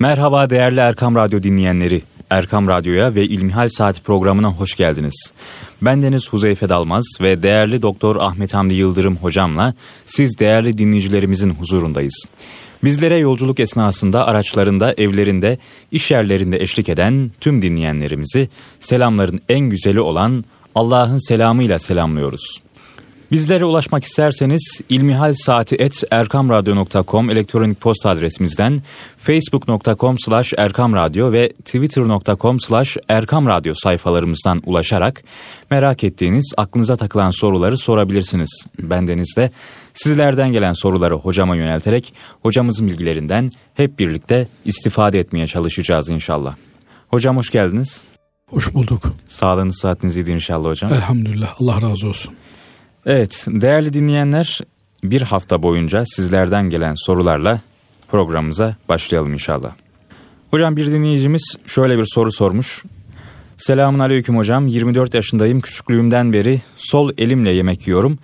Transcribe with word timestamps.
Merhaba 0.00 0.50
değerli 0.50 0.80
Erkam 0.80 1.14
Radyo 1.14 1.42
dinleyenleri. 1.42 2.02
Erkam 2.30 2.68
Radyo'ya 2.68 3.14
ve 3.14 3.24
İlmihal 3.24 3.68
Saati 3.68 4.02
programına 4.02 4.48
hoş 4.48 4.74
geldiniz. 4.74 5.32
Ben 5.82 6.02
Deniz 6.02 6.32
Huzeyfe 6.32 6.68
Dalmaz 6.68 7.04
ve 7.20 7.42
değerli 7.42 7.82
Doktor 7.82 8.16
Ahmet 8.16 8.54
Hamdi 8.54 8.74
Yıldırım 8.74 9.16
hocamla 9.16 9.74
siz 10.04 10.38
değerli 10.38 10.78
dinleyicilerimizin 10.78 11.50
huzurundayız. 11.50 12.24
Bizlere 12.84 13.16
yolculuk 13.16 13.60
esnasında 13.60 14.26
araçlarında, 14.26 14.94
evlerinde, 14.98 15.58
iş 15.92 16.10
yerlerinde 16.10 16.56
eşlik 16.56 16.88
eden 16.88 17.30
tüm 17.40 17.62
dinleyenlerimizi 17.62 18.48
selamların 18.80 19.40
en 19.48 19.60
güzeli 19.60 20.00
olan 20.00 20.44
Allah'ın 20.74 21.28
selamıyla 21.28 21.78
selamlıyoruz. 21.78 22.60
Bizlere 23.30 23.64
ulaşmak 23.64 24.04
isterseniz 24.04 24.80
ilmihalsaati.erkamradyo.com 24.88 27.30
elektronik 27.30 27.80
posta 27.80 28.10
adresimizden 28.10 28.82
facebook.com 29.18 30.18
slash 30.18 30.52
erkamradyo 30.56 31.32
ve 31.32 31.52
twitter.com 31.64 32.60
slash 32.60 32.96
erkamradyo 33.08 33.74
sayfalarımızdan 33.74 34.62
ulaşarak 34.66 35.22
merak 35.70 36.04
ettiğiniz 36.04 36.54
aklınıza 36.56 36.96
takılan 36.96 37.30
soruları 37.30 37.78
sorabilirsiniz. 37.78 38.66
Bendeniz 38.78 39.34
de 39.36 39.50
sizlerden 39.94 40.52
gelen 40.52 40.72
soruları 40.72 41.14
hocama 41.14 41.56
yönelterek 41.56 42.14
hocamızın 42.42 42.86
bilgilerinden 42.86 43.52
hep 43.74 43.98
birlikte 43.98 44.48
istifade 44.64 45.18
etmeye 45.18 45.46
çalışacağız 45.46 46.08
inşallah. 46.08 46.56
Hocam 47.08 47.36
hoş 47.36 47.50
geldiniz. 47.50 48.04
Hoş 48.46 48.74
bulduk. 48.74 49.02
Sağlığınız 49.28 49.78
saatiniz 49.78 50.16
iyiydi 50.16 50.30
inşallah 50.30 50.68
hocam. 50.68 50.92
Elhamdülillah 50.92 51.60
Allah 51.60 51.82
razı 51.82 52.08
olsun. 52.08 52.34
Evet 53.06 53.46
değerli 53.48 53.92
dinleyenler 53.92 54.60
bir 55.04 55.22
hafta 55.22 55.62
boyunca 55.62 56.04
sizlerden 56.06 56.70
gelen 56.70 56.94
sorularla 56.94 57.60
programımıza 58.08 58.76
başlayalım 58.88 59.32
inşallah. 59.32 59.72
Hocam 60.50 60.76
bir 60.76 60.86
dinleyicimiz 60.86 61.56
şöyle 61.66 61.98
bir 61.98 62.06
soru 62.14 62.32
sormuş. 62.32 62.84
Selamun 63.58 63.98
aleyküm 63.98 64.36
hocam 64.36 64.66
24 64.66 65.14
yaşındayım 65.14 65.60
küçüklüğümden 65.60 66.32
beri 66.32 66.60
sol 66.76 67.10
elimle 67.18 67.50
yemek 67.50 67.86
yiyorum. 67.86 68.18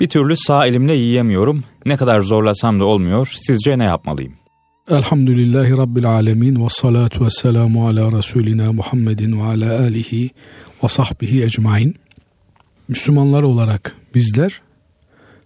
Bir 0.00 0.08
türlü 0.08 0.36
sağ 0.36 0.66
elimle 0.66 0.94
yiyemiyorum. 0.94 1.64
Ne 1.86 1.96
kadar 1.96 2.20
zorlasam 2.20 2.80
da 2.80 2.84
olmuyor. 2.84 3.34
Sizce 3.36 3.78
ne 3.78 3.84
yapmalıyım? 3.84 4.32
Elhamdülillahi 4.88 5.76
Rabbil 5.76 6.06
alemin 6.06 6.64
ve 6.64 6.68
salatu 6.68 7.24
ve 7.24 7.30
selamu 7.30 7.88
ala 7.88 8.18
Resulina 8.18 8.72
Muhammedin 8.72 9.40
ve 9.40 9.42
ala 9.42 9.78
alihi 9.78 10.30
ve 10.84 10.88
sahbihi 10.88 11.42
ecmain. 11.42 11.94
Müslümanlar 12.88 13.42
olarak 13.42 13.96
bizler 14.14 14.60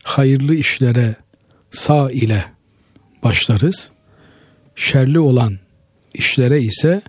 hayırlı 0.03 0.55
işlere 0.55 1.17
sağ 1.71 2.11
ile 2.11 2.45
başlarız. 3.23 3.91
Şerli 4.77 5.21
olan 5.21 5.59
işlere 6.15 6.61
ise 6.61 7.03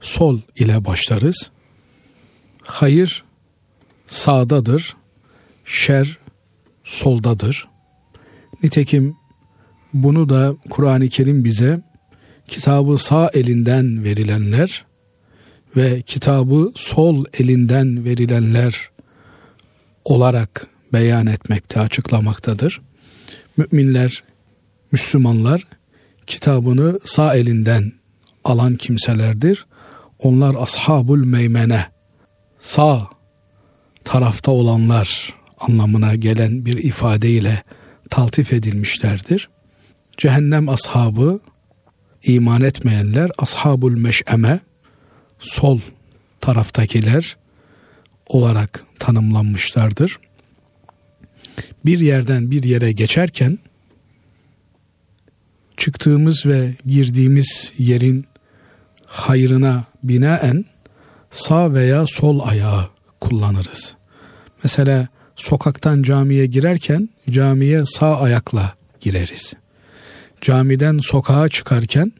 sol 0.00 0.40
ile 0.56 0.84
başlarız. 0.84 1.50
Hayır 2.62 3.24
sağdadır, 4.06 4.96
şer 5.64 6.18
soldadır. 6.84 7.68
Nitekim 8.62 9.16
bunu 9.92 10.28
da 10.28 10.56
Kur'an-ı 10.70 11.08
Kerim 11.08 11.44
bize 11.44 11.80
kitabı 12.48 12.98
sağ 12.98 13.30
elinden 13.34 14.04
verilenler 14.04 14.84
ve 15.76 16.02
kitabı 16.02 16.72
sol 16.76 17.24
elinden 17.38 18.04
verilenler 18.04 18.90
olarak 20.10 20.66
beyan 20.92 21.26
etmekte, 21.26 21.80
açıklamaktadır. 21.80 22.80
Müminler, 23.56 24.22
Müslümanlar 24.92 25.66
kitabını 26.26 27.00
sağ 27.04 27.36
elinden 27.36 27.92
alan 28.44 28.76
kimselerdir. 28.76 29.66
Onlar 30.18 30.54
ashabul 30.54 31.24
meymene, 31.24 31.86
sağ 32.58 33.08
tarafta 34.04 34.50
olanlar 34.50 35.34
anlamına 35.58 36.14
gelen 36.14 36.64
bir 36.64 36.76
ifadeyle 36.76 37.62
taltif 38.10 38.52
edilmişlerdir. 38.52 39.48
Cehennem 40.16 40.68
ashabı, 40.68 41.40
iman 42.22 42.62
etmeyenler 42.62 43.30
ashabul 43.38 43.92
meş'eme, 43.92 44.60
sol 45.38 45.80
taraftakiler 46.40 47.36
olarak 48.28 48.84
tanımlanmışlardır. 48.98 50.18
Bir 51.84 52.00
yerden 52.00 52.50
bir 52.50 52.62
yere 52.62 52.92
geçerken 52.92 53.58
çıktığımız 55.76 56.46
ve 56.46 56.74
girdiğimiz 56.86 57.72
yerin 57.78 58.26
hayrına 59.06 59.84
binaen 60.02 60.64
sağ 61.30 61.74
veya 61.74 62.06
sol 62.06 62.40
ayağı 62.48 62.88
kullanırız. 63.20 63.94
Mesela 64.62 65.08
sokaktan 65.36 66.02
camiye 66.02 66.46
girerken 66.46 67.08
camiye 67.30 67.84
sağ 67.84 68.20
ayakla 68.20 68.74
gireriz. 69.00 69.54
Camiden 70.40 70.98
sokağa 70.98 71.48
çıkarken 71.48 72.12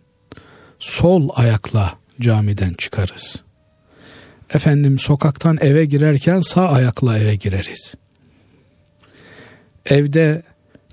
sol 0.79 1.29
ayakla 1.35 1.95
camiden 2.21 2.75
çıkarız. 2.75 3.43
Efendim 4.55 4.99
sokaktan 4.99 5.59
eve 5.61 5.85
girerken 5.85 6.41
sağ 6.41 6.69
ayakla 6.69 7.19
eve 7.19 7.35
gireriz. 7.35 7.95
Evde 9.87 10.43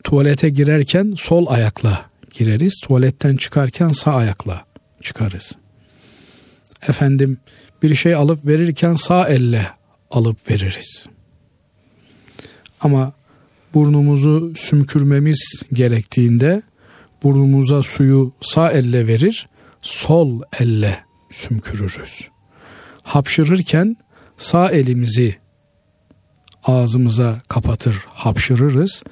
tuvalete 0.04 0.50
girerken 0.50 1.14
sol 1.18 1.46
ayakla 1.48 2.06
gireriz. 2.32 2.80
Tuvaletten 2.84 3.36
çıkarken 3.36 3.88
sağ 3.88 4.16
ayakla 4.16 4.66
çıkarız. 5.02 5.52
Efendim 6.88 7.38
bir 7.84 7.96
şey 7.96 8.16
alıp 8.16 8.46
verirken 8.46 8.96
sağ 8.96 9.28
elle 9.28 9.68
alıp 10.12 10.50
veririz. 10.52 11.06
Ama 12.82 13.14
burnumuzu 13.74 14.54
sümkürmemiz 14.56 15.64
gerektiğinde 15.74 16.62
burnumuza 17.24 17.84
suyu 17.84 18.34
sağ 18.42 18.72
elle 18.72 19.08
verir, 19.08 19.50
sol 19.82 20.42
elle 20.60 21.00
sümkürürüz. 21.32 22.30
Hapşırırken 23.06 23.98
sağ 24.38 24.70
elimizi 24.70 25.36
ağzımıza 26.64 27.42
kapatır, 27.48 27.96
hapşırırız. 28.08 29.04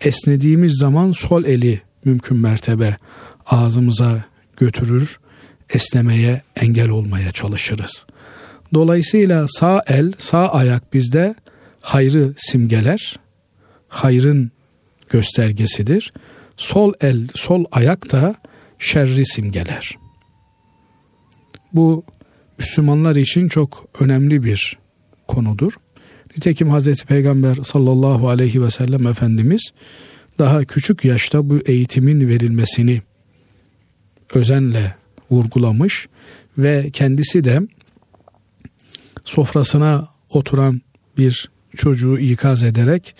Esnediğimiz 0.00 0.78
zaman 0.78 1.12
sol 1.12 1.44
eli 1.44 1.82
mümkün 2.04 2.36
mertebe 2.36 2.96
ağzımıza 3.46 4.24
götürür, 4.56 5.20
esnemeye 5.70 6.42
engel 6.56 6.88
olmaya 6.88 7.32
çalışırız. 7.32 8.06
Dolayısıyla 8.74 9.46
sağ 9.48 9.82
el, 9.86 10.12
sağ 10.18 10.48
ayak 10.48 10.94
bizde 10.94 11.34
hayrı 11.80 12.32
simgeler, 12.36 13.16
hayrın 13.88 14.50
göstergesidir. 15.10 16.12
Sol 16.56 16.92
el, 17.00 17.28
sol 17.34 17.64
ayak 17.72 18.12
da 18.12 18.34
şerri 18.78 19.26
simgeler. 19.26 19.98
Bu 21.72 22.04
Müslümanlar 22.62 23.16
için 23.16 23.48
çok 23.48 23.88
önemli 24.00 24.42
bir 24.42 24.78
konudur. 25.28 25.72
Nitekim 26.36 26.70
Hazreti 26.70 27.06
Peygamber 27.06 27.54
sallallahu 27.54 28.28
aleyhi 28.28 28.62
ve 28.62 28.70
sellem 28.70 29.06
Efendimiz 29.06 29.72
daha 30.38 30.64
küçük 30.64 31.04
yaşta 31.04 31.48
bu 31.48 31.58
eğitimin 31.58 32.28
verilmesini 32.28 33.02
özenle 34.34 34.94
vurgulamış 35.30 36.08
ve 36.58 36.90
kendisi 36.92 37.44
de 37.44 37.60
sofrasına 39.24 40.08
oturan 40.30 40.82
bir 41.18 41.50
çocuğu 41.76 42.18
ikaz 42.18 42.62
ederek 42.62 43.14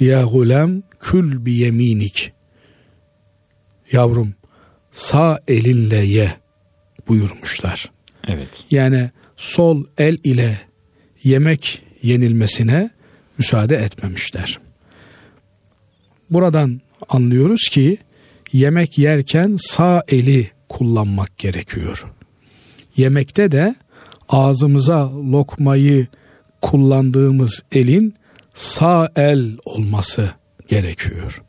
ya 0.00 0.22
gulem 0.22 0.82
kül 1.00 1.46
bi 1.46 1.52
yeminik 1.52 2.32
yavrum 3.92 4.34
sağ 4.90 5.38
elinle 5.48 5.96
ye 5.96 6.36
buyurmuşlar. 7.08 7.91
Evet. 8.28 8.64
Yani 8.70 9.10
sol 9.36 9.84
el 9.98 10.18
ile 10.24 10.60
yemek 11.24 11.82
yenilmesine 12.02 12.90
müsaade 13.38 13.76
etmemişler. 13.76 14.60
Buradan 16.30 16.80
anlıyoruz 17.08 17.68
ki 17.70 17.98
yemek 18.52 18.98
yerken 18.98 19.56
sağ 19.60 20.04
eli 20.08 20.50
kullanmak 20.68 21.38
gerekiyor. 21.38 22.06
Yemekte 22.96 23.52
de 23.52 23.74
ağzımıza 24.28 25.12
lokmayı 25.12 26.06
kullandığımız 26.62 27.62
elin 27.72 28.14
sağ 28.54 29.12
el 29.16 29.56
olması 29.64 30.30
gerekiyor. 30.68 31.42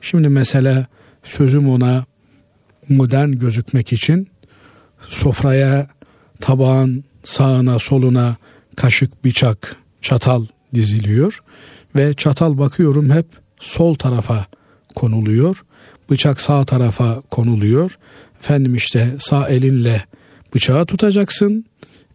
Şimdi 0.00 0.28
mesela 0.28 0.86
sözüm 1.24 1.68
ona 1.68 2.04
modern 2.88 3.32
gözükmek 3.32 3.92
için 3.92 4.28
sofraya 5.08 5.88
tabağın 6.40 7.04
sağına 7.24 7.78
soluna 7.78 8.36
kaşık, 8.76 9.24
bıçak, 9.24 9.76
çatal 10.02 10.46
diziliyor 10.74 11.42
ve 11.96 12.14
çatal 12.14 12.58
bakıyorum 12.58 13.10
hep 13.10 13.26
sol 13.60 13.94
tarafa 13.94 14.46
konuluyor. 14.94 15.64
Bıçak 16.10 16.40
sağ 16.40 16.64
tarafa 16.64 17.20
konuluyor 17.30 17.98
efendim 18.40 18.74
işte 18.74 19.08
sağ 19.18 19.48
elinle 19.48 20.04
bıçağı 20.54 20.86
tutacaksın. 20.86 21.64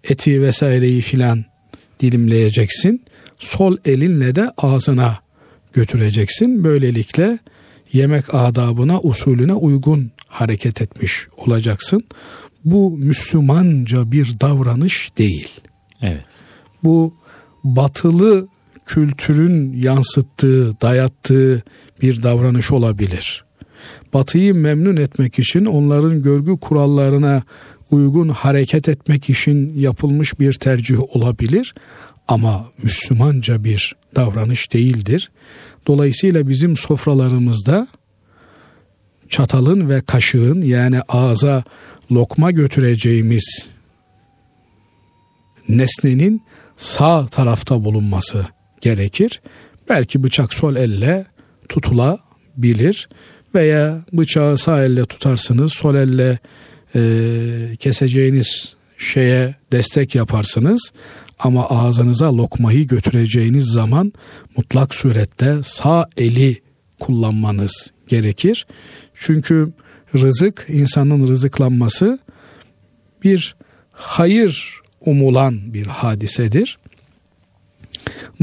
Eti 0.03 0.41
vesaireyi 0.41 1.01
filan 1.01 1.45
dilimleyeceksin. 1.99 3.03
Sol 3.39 3.77
elinle 3.85 4.35
de 4.35 4.51
ağzına 4.57 5.19
götüreceksin. 5.73 6.63
Böylelikle 6.63 7.39
yemek 7.93 8.33
adabına, 8.33 9.01
usulüne 9.01 9.53
uygun 9.53 10.11
hareket 10.27 10.81
etmiş 10.81 11.27
olacaksın. 11.37 12.03
Bu 12.65 12.97
Müslümanca 12.97 14.11
bir 14.11 14.39
davranış 14.41 15.11
değil. 15.17 15.49
Evet. 16.01 16.25
Bu 16.83 17.13
batılı 17.63 18.47
kültürün 18.85 19.73
yansıttığı, 19.73 20.81
dayattığı 20.81 21.63
bir 22.01 22.23
davranış 22.23 22.71
olabilir. 22.71 23.45
Batıyı 24.13 24.55
memnun 24.55 24.95
etmek 24.95 25.39
için 25.39 25.65
onların 25.65 26.21
görgü 26.21 26.57
kurallarına 26.59 27.43
uygun 27.91 28.29
hareket 28.29 28.89
etmek 28.89 29.29
için 29.29 29.73
yapılmış 29.75 30.39
bir 30.39 30.53
tercih 30.53 31.15
olabilir 31.15 31.75
ama 32.27 32.65
Müslümanca 32.83 33.63
bir 33.63 33.95
davranış 34.15 34.73
değildir. 34.73 35.31
Dolayısıyla 35.87 36.47
bizim 36.47 36.75
sofralarımızda 36.75 37.87
çatalın 39.29 39.89
ve 39.89 40.01
kaşığın 40.01 40.61
yani 40.61 41.01
ağza 41.01 41.63
lokma 42.11 42.51
götüreceğimiz 42.51 43.69
nesnenin 45.69 46.41
sağ 46.77 47.25
tarafta 47.25 47.85
bulunması 47.85 48.47
gerekir. 48.81 49.41
Belki 49.89 50.23
bıçak 50.23 50.53
sol 50.53 50.75
elle 50.75 51.25
tutulabilir 51.69 53.09
veya 53.55 54.01
bıçağı 54.13 54.57
sağ 54.57 54.83
elle 54.83 55.05
tutarsınız 55.05 55.73
sol 55.73 55.95
elle 55.95 56.39
e, 56.95 57.01
keseceğiniz 57.79 58.75
şeye 58.97 59.55
destek 59.71 60.15
yaparsınız 60.15 60.91
ama 61.39 61.69
ağzınıza 61.69 62.37
lokmayı 62.37 62.87
götüreceğiniz 62.87 63.65
zaman 63.65 64.13
mutlak 64.57 64.95
surette 64.95 65.55
sağ 65.63 66.09
eli 66.17 66.61
kullanmanız 66.99 67.91
gerekir. 68.07 68.67
Çünkü 69.15 69.73
rızık 70.21 70.65
insanın 70.69 71.27
rızıklanması 71.27 72.19
bir 73.23 73.55
hayır 73.91 74.81
umulan 75.05 75.73
bir 75.73 75.85
hadisedir. 75.85 76.77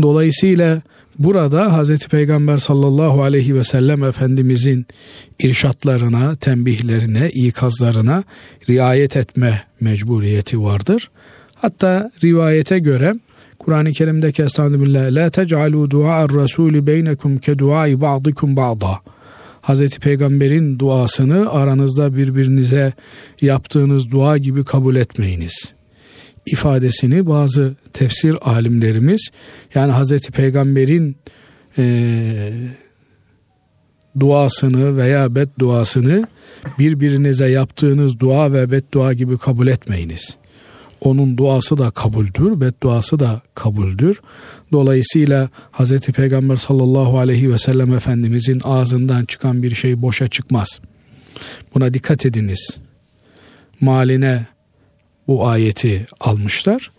Dolayısıyla 0.02 0.82
burada 1.18 1.72
Hazreti 1.72 2.08
Peygamber 2.08 2.56
sallallahu 2.56 3.22
aleyhi 3.22 3.54
ve 3.54 3.64
sellem 3.64 4.04
Efendimizin 4.04 4.86
irşatlarına, 5.38 6.34
tembihlerine, 6.34 7.28
ikazlarına 7.28 8.24
riayet 8.68 9.16
etme 9.16 9.62
mecburiyeti 9.80 10.62
vardır. 10.62 11.10
Hatta 11.54 12.10
rivayete 12.24 12.78
göre 12.78 13.14
Kur'an-ı 13.58 13.92
Kerim'deki 13.92 14.42
Estağfirullah 14.42 15.12
La 15.12 15.26
tec'alû 15.26 15.90
dua'ar 15.90 16.30
rasûlü 16.30 16.86
beynekum 16.86 17.38
ke 17.38 17.58
duai 17.58 18.00
ba'dikum 18.00 18.56
ba'da 18.56 19.00
Hazreti 19.62 20.00
Peygamber'in 20.00 20.78
duasını 20.78 21.50
aranızda 21.50 22.16
birbirinize 22.16 22.92
yaptığınız 23.40 24.10
dua 24.10 24.38
gibi 24.38 24.64
kabul 24.64 24.96
etmeyiniz 24.96 25.74
ifadesini 26.46 27.26
bazı 27.26 27.74
tefsir 27.92 28.36
alimlerimiz 28.40 29.30
yani 29.74 29.92
Hazreti 29.92 30.32
Peygamber'in 30.32 31.16
e, 31.78 32.52
duasını 34.20 34.96
veya 34.96 35.34
bedduasını 35.34 36.26
birbirinize 36.78 37.50
yaptığınız 37.50 38.20
dua 38.20 38.52
ve 38.52 38.70
beddua 38.70 39.12
gibi 39.12 39.38
kabul 39.38 39.66
etmeyiniz. 39.66 40.36
Onun 41.04 41.38
duası 41.38 41.78
da 41.78 41.90
kabuldür, 41.90 42.60
bedduası 42.60 43.20
da 43.20 43.42
kabuldür. 43.54 44.20
Dolayısıyla 44.72 45.48
Hz. 45.72 45.98
Peygamber 45.98 46.56
sallallahu 46.56 47.18
aleyhi 47.18 47.52
ve 47.52 47.58
sellem 47.58 47.94
Efendimizin 47.94 48.60
ağzından 48.64 49.24
çıkan 49.24 49.62
bir 49.62 49.74
şey 49.74 50.02
boşa 50.02 50.28
çıkmaz. 50.28 50.80
Buna 51.74 51.94
dikkat 51.94 52.26
ediniz. 52.26 52.80
Maline 53.80 54.46
bu 55.26 55.46
ayeti 55.46 56.06
almışlar. 56.20 56.90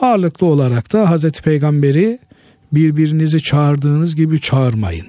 Ağırlıklı 0.00 0.46
olarak 0.46 0.92
da 0.92 1.16
Hz. 1.16 1.30
Peygamberi 1.30 2.18
birbirinizi 2.72 3.42
çağırdığınız 3.42 4.16
gibi 4.16 4.40
çağırmayın. 4.40 5.06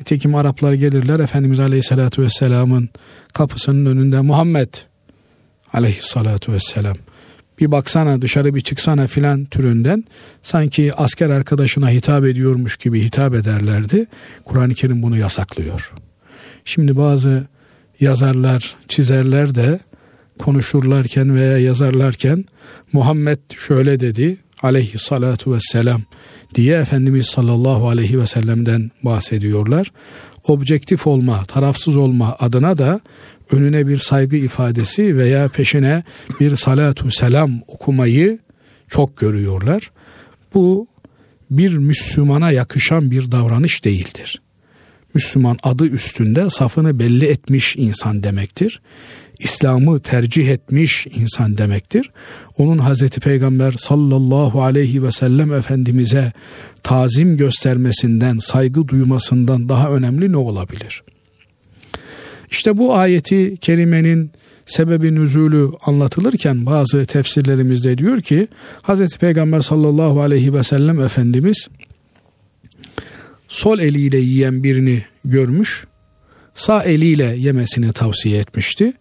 Nitekim 0.00 0.34
Araplar 0.34 0.72
gelirler 0.72 1.20
Efendimiz 1.20 1.60
Aleyhisselatü 1.60 2.22
Vesselam'ın 2.22 2.88
kapısının 3.32 3.86
önünde 3.86 4.20
Muhammed 4.20 4.74
Aleyhisselatü 5.74 6.52
Vesselam 6.52 6.96
bir 7.60 7.70
baksana 7.70 8.22
dışarı 8.22 8.54
bir 8.54 8.60
çıksana 8.60 9.06
filan 9.06 9.44
türünden 9.44 10.04
sanki 10.42 10.94
asker 10.94 11.30
arkadaşına 11.30 11.90
hitap 11.90 12.24
ediyormuş 12.24 12.76
gibi 12.76 13.02
hitap 13.02 13.34
ederlerdi. 13.34 14.06
Kur'an-ı 14.44 14.74
Kerim 14.74 15.02
bunu 15.02 15.16
yasaklıyor. 15.16 15.92
Şimdi 16.64 16.96
bazı 16.96 17.46
yazarlar, 18.00 18.76
çizerler 18.88 19.54
de 19.54 19.80
konuşurlarken 20.38 21.34
veya 21.34 21.58
yazarlarken 21.58 22.44
Muhammed 22.92 23.38
şöyle 23.66 24.00
dedi 24.00 24.36
aleyhissalatu 24.62 25.52
vesselam 25.54 26.02
diye 26.54 26.76
Efendimiz 26.76 27.26
sallallahu 27.26 27.88
aleyhi 27.88 28.20
ve 28.20 28.26
sellem'den 28.26 28.90
bahsediyorlar. 29.02 29.92
Objektif 30.48 31.06
olma, 31.06 31.44
tarafsız 31.44 31.96
olma 31.96 32.36
adına 32.38 32.78
da 32.78 33.00
önüne 33.54 33.88
bir 33.88 33.96
saygı 33.96 34.36
ifadesi 34.36 35.16
veya 35.16 35.48
peşine 35.48 36.04
bir 36.40 36.56
salatu 36.56 37.10
selam 37.10 37.60
okumayı 37.66 38.38
çok 38.88 39.16
görüyorlar. 39.16 39.90
Bu 40.54 40.86
bir 41.50 41.76
Müslümana 41.76 42.50
yakışan 42.50 43.10
bir 43.10 43.30
davranış 43.32 43.84
değildir. 43.84 44.42
Müslüman 45.14 45.56
adı 45.62 45.86
üstünde 45.86 46.50
safını 46.50 46.98
belli 46.98 47.26
etmiş 47.26 47.76
insan 47.76 48.22
demektir. 48.22 48.80
İslam'ı 49.38 50.00
tercih 50.00 50.48
etmiş 50.48 51.06
insan 51.06 51.58
demektir. 51.58 52.10
Onun 52.58 52.78
Hazreti 52.78 53.20
Peygamber 53.20 53.72
sallallahu 53.72 54.62
aleyhi 54.62 55.02
ve 55.02 55.12
sellem 55.12 55.52
Efendimiz'e 55.52 56.32
tazim 56.82 57.36
göstermesinden, 57.36 58.38
saygı 58.38 58.88
duymasından 58.88 59.68
daha 59.68 59.90
önemli 59.90 60.32
ne 60.32 60.36
olabilir? 60.36 61.02
İşte 62.54 62.76
bu 62.76 62.94
ayeti 62.94 63.56
kerimenin 63.56 64.30
sebebi 64.66 65.14
nüzulü 65.14 65.70
anlatılırken 65.86 66.66
bazı 66.66 67.04
tefsirlerimizde 67.04 67.98
diyor 67.98 68.20
ki 68.20 68.48
Hazreti 68.82 69.18
Peygamber 69.18 69.60
sallallahu 69.60 70.20
aleyhi 70.20 70.54
ve 70.54 70.62
sellem 70.62 71.00
Efendimiz 71.00 71.68
sol 73.48 73.78
eliyle 73.78 74.18
yiyen 74.18 74.62
birini 74.62 75.04
görmüş, 75.24 75.86
sağ 76.54 76.82
eliyle 76.82 77.34
yemesini 77.38 77.92
tavsiye 77.92 78.38
etmişti. 78.38 78.92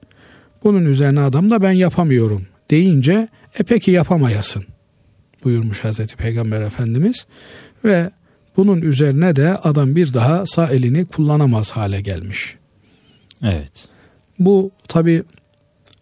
Bunun 0.64 0.86
üzerine 0.86 1.20
adam 1.20 1.50
da 1.50 1.62
ben 1.62 1.72
yapamıyorum 1.72 2.46
deyince 2.72 3.28
e 3.60 3.64
peki 3.64 3.92
yapamayasın 3.92 4.64
buyurmuş 5.44 5.84
Hazreti 5.84 6.16
Peygamber 6.16 6.62
Efendimiz 6.62 7.26
ve 7.86 8.12
bunun 8.58 8.82
üzerine 8.82 9.36
de 9.36 9.56
adam 9.58 9.96
bir 9.96 10.14
daha 10.14 10.46
sağ 10.46 10.68
elini 10.68 11.06
kullanamaz 11.06 11.72
hale 11.72 12.02
gelmiş. 12.02 12.56
Evet. 13.44 13.88
Bu 14.40 14.72
tabi 14.88 15.24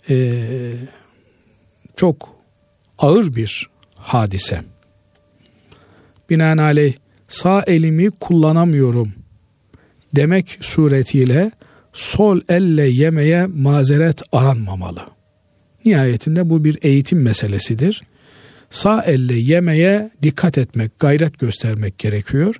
e, 0.10 0.43
çok 1.95 2.36
ağır 2.98 3.36
bir 3.36 3.69
hadise. 3.95 4.62
Binaenaleyh 6.29 6.93
sağ 7.27 7.63
elimi 7.67 8.12
kullanamıyorum 8.12 9.13
demek 10.15 10.57
suretiyle 10.62 11.51
sol 11.93 12.41
elle 12.50 12.88
yemeye 12.88 13.45
mazeret 13.45 14.21
aranmamalı. 14.31 15.01
Nihayetinde 15.86 16.50
bu 16.50 16.63
bir 16.63 16.77
eğitim 16.81 17.21
meselesidir. 17.21 18.03
Sağ 18.69 19.03
elle 19.03 19.36
yemeye 19.36 20.12
dikkat 20.24 20.57
etmek, 20.57 21.00
gayret 21.00 21.39
göstermek 21.39 21.98
gerekiyor. 21.98 22.55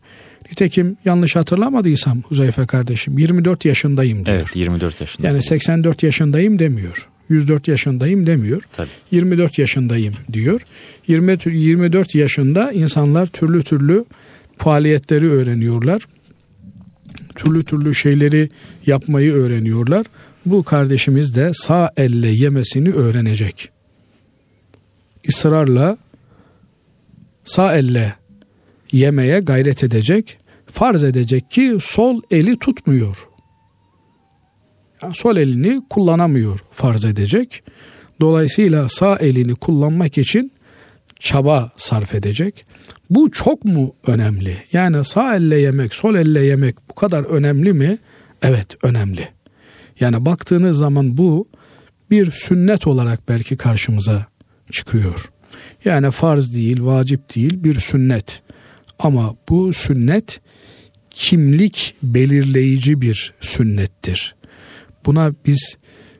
Nitekim 0.52 0.98
yanlış 1.06 1.36
hatırlamadıysam 1.36 2.22
Huzeyfe 2.22 2.66
kardeşim 2.66 3.18
24 3.18 3.66
yaşındayım 3.66 4.26
diyor. 4.26 4.38
Evet 4.38 4.56
24 4.56 5.02
yaşında. 5.02 5.28
Yani 5.28 5.44
84 5.44 6.04
yaşındayım 6.04 6.60
demiyor. 6.60 7.08
104 7.30 7.68
yaşındayım 7.68 8.28
demiyor. 8.28 8.62
Tabii. 8.74 8.90
24 9.12 9.60
yaşındayım 9.60 10.14
diyor. 10.34 10.62
20 11.08 11.38
24 11.46 12.16
yaşında 12.16 12.72
insanlar 12.72 13.26
türlü 13.26 13.64
türlü 13.64 14.06
faaliyetleri 14.58 15.30
öğreniyorlar 15.32 16.02
türlü 17.36 17.64
türlü 17.64 17.96
şeyleri 17.96 18.50
yapmayı 18.86 19.34
öğreniyorlar. 19.34 20.06
Bu 20.46 20.64
kardeşimiz 20.64 21.36
de 21.36 21.52
sağ 21.54 21.90
elle 21.98 22.28
yemesini 22.28 22.92
öğrenecek. 22.92 23.70
İsrarla 25.24 25.98
sağ 27.44 27.76
elle 27.76 28.16
yemeye 28.92 29.40
gayret 29.40 29.84
edecek. 29.84 30.38
Farz 30.72 31.04
edecek 31.04 31.52
ki 31.52 31.78
sol 31.82 32.22
eli 32.32 32.60
tutmuyor. 32.60 33.28
Yani 35.04 35.16
sol 35.16 35.38
elini 35.38 35.82
kullanamıyor 35.90 36.60
farz 36.72 37.06
edecek. 37.06 37.64
Dolayısıyla 38.20 38.90
sağ 38.90 39.16
elini 39.16 39.56
kullanmak 39.56 40.18
için 40.18 40.52
çaba 41.20 41.72
sarf 41.78 42.14
edecek. 42.14 42.66
Bu 43.10 43.32
çok 43.32 43.66
mu 43.66 43.96
önemli? 44.08 44.58
Yani 44.74 45.06
sağ 45.06 45.36
elle 45.36 45.60
yemek, 45.60 45.94
sol 45.94 46.16
elle 46.16 46.44
yemek 46.44 46.76
bu 46.90 46.96
kadar 46.96 47.24
önemli 47.24 47.74
mi? 47.74 47.98
Evet, 48.42 48.68
önemli. 48.84 49.30
Yani 50.00 50.26
baktığınız 50.26 50.78
zaman 50.78 51.18
bu 51.18 51.48
bir 52.12 52.32
sünnet 52.32 52.88
olarak 52.88 53.30
belki 53.30 53.58
karşımıza 53.58 54.26
çıkıyor. 54.72 55.32
Yani 55.86 56.12
farz 56.12 56.56
değil, 56.56 56.84
vacip 56.84 57.36
değil, 57.36 57.64
bir 57.64 57.80
sünnet. 57.80 58.42
Ama 59.00 59.36
bu 59.50 59.74
sünnet 59.74 60.42
kimlik 61.12 61.96
belirleyici 62.04 63.02
bir 63.02 63.34
sünnettir. 63.42 64.36
Buna 65.06 65.34
biz 65.46 65.78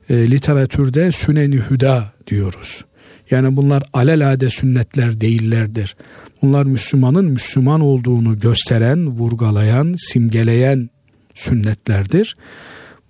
e, 0.10 0.32
literatürde 0.32 1.12
süneni 1.12 1.56
hüda 1.70 2.14
diyoruz. 2.28 2.86
Yani 3.32 3.56
bunlar 3.56 3.84
alelade 3.94 4.50
sünnetler 4.50 5.22
değillerdir. 5.22 5.96
Bunlar 6.42 6.64
Müslümanın 6.64 7.26
Müslüman 7.26 7.82
olduğunu 7.82 8.40
gösteren, 8.40 9.08
vurgalayan, 9.08 9.96
simgeleyen 9.98 10.90
sünnetlerdir. 11.34 12.38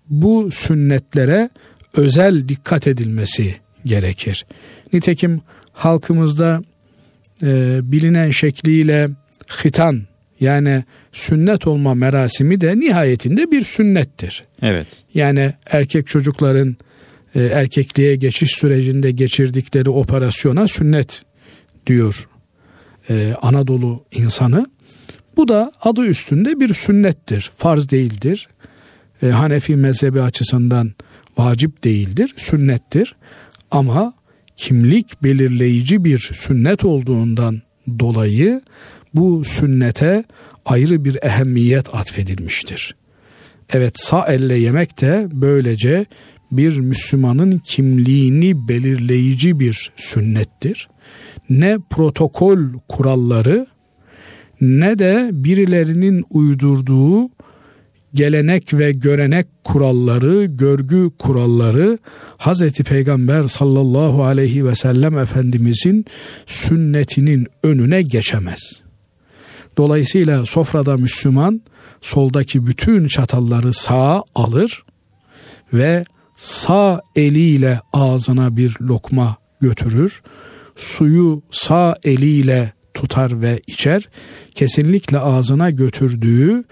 Bu 0.10 0.52
sünnetlere 0.52 1.50
özel 1.94 2.48
dikkat 2.50 2.88
edilmesi 2.88 3.56
gerekir. 3.86 4.46
Nitekim 4.94 5.42
halkımızda 5.74 6.62
e, 7.44 7.80
bilinen 7.84 8.32
şekliyle 8.32 9.10
hitan 9.64 10.04
yani 10.42 10.84
sünnet 11.14 11.68
olma 11.68 11.96
merasimi 11.96 12.62
de 12.62 12.80
nihayetinde 12.80 13.52
bir 13.52 13.66
sünnettir. 13.66 14.44
Evet. 14.62 14.88
Yani 15.14 15.54
erkek 15.72 16.08
çocukların 16.08 16.78
e, 17.36 17.44
erkekliğe 17.44 18.16
geçiş 18.16 18.52
sürecinde 18.52 19.12
geçirdikleri 19.12 19.90
operasyona 19.90 20.68
sünnet 20.68 21.24
diyor 21.88 22.28
e, 23.10 23.34
Anadolu 23.42 24.06
insanı. 24.12 24.66
Bu 25.38 25.48
da 25.48 25.72
adı 25.82 26.06
üstünde 26.06 26.60
bir 26.60 26.74
sünnettir, 26.74 27.52
farz 27.58 27.90
değildir. 27.90 28.50
E, 29.24 29.30
Hanefi 29.30 29.76
mezhebi 29.76 30.22
açısından 30.22 30.92
vacip 31.38 31.84
değildir, 31.84 32.34
sünnettir. 32.38 33.16
Ama 33.72 34.14
kimlik 34.58 35.24
belirleyici 35.24 36.06
bir 36.06 36.20
sünnet 36.34 36.86
olduğundan 36.86 37.62
dolayı 38.00 38.62
bu 39.14 39.44
sünnete 39.44 40.24
ayrı 40.66 41.06
bir 41.06 41.18
ehemmiyet 41.22 41.96
atfedilmiştir. 41.96 42.96
Evet 43.74 44.00
sağ 44.00 44.26
elle 44.28 44.58
yemek 44.58 45.02
de 45.02 45.28
böylece 45.32 46.06
bir 46.52 46.78
Müslümanın 46.78 47.58
kimliğini 47.58 48.68
belirleyici 48.68 49.60
bir 49.60 49.92
sünnettir. 49.96 50.90
Ne 51.50 51.78
protokol 51.90 52.60
kuralları 52.88 53.68
ne 54.62 55.00
de 55.00 55.30
birilerinin 55.34 56.26
uydurduğu 56.30 57.30
gelenek 58.14 58.74
ve 58.74 58.92
görenek 58.92 59.48
kuralları, 59.64 60.46
görgü 60.46 61.10
kuralları 61.20 61.98
Hazreti 62.38 62.84
Peygamber 62.84 63.48
sallallahu 63.48 64.24
aleyhi 64.24 64.66
ve 64.66 64.76
sellem 64.76 65.18
Efendimizin 65.18 66.06
sünnetinin 66.46 67.48
önüne 67.64 68.02
geçemez. 68.02 68.82
Dolayısıyla 69.78 70.46
sofrada 70.46 70.98
Müslüman 70.98 71.62
soldaki 72.02 72.68
bütün 72.68 73.08
çatalları 73.08 73.74
sağa 73.74 74.24
alır 74.36 74.84
ve 75.74 76.04
sağ 76.38 77.02
eliyle 77.16 77.80
ağzına 77.94 78.58
bir 78.58 78.78
lokma 78.82 79.38
götürür. 79.62 80.22
Suyu 80.76 81.44
sağ 81.52 81.96
eliyle 82.04 82.74
tutar 82.94 83.42
ve 83.42 83.62
içer. 83.68 84.10
Kesinlikle 84.56 85.20
ağzına 85.20 85.70
götürdüğü 85.70 86.64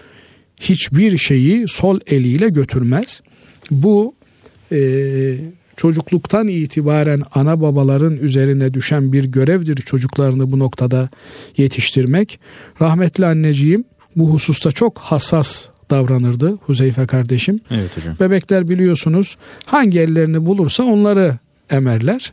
hiçbir 0.60 1.18
şeyi 1.18 1.68
sol 1.68 2.00
eliyle 2.06 2.48
götürmez. 2.48 3.20
Bu 3.70 4.14
e, 4.72 4.78
çocukluktan 5.80 6.48
itibaren 6.48 7.22
ana 7.34 7.60
babaların 7.60 8.16
üzerine 8.16 8.74
düşen 8.74 9.12
bir 9.12 9.24
görevdir 9.24 9.76
çocuklarını 9.76 10.52
bu 10.52 10.58
noktada 10.58 11.08
yetiştirmek. 11.56 12.40
Rahmetli 12.80 13.26
anneciğim 13.26 13.84
bu 14.16 14.30
hususta 14.30 14.72
çok 14.72 14.98
hassas 14.98 15.66
davranırdı 15.90 16.58
Huzeyfe 16.66 17.06
kardeşim. 17.06 17.60
Evet 17.70 17.96
hocam. 17.96 18.16
Bebekler 18.20 18.68
biliyorsunuz 18.68 19.36
hangi 19.66 20.00
ellerini 20.00 20.46
bulursa 20.46 20.82
onları 20.82 21.38
emerler. 21.70 22.32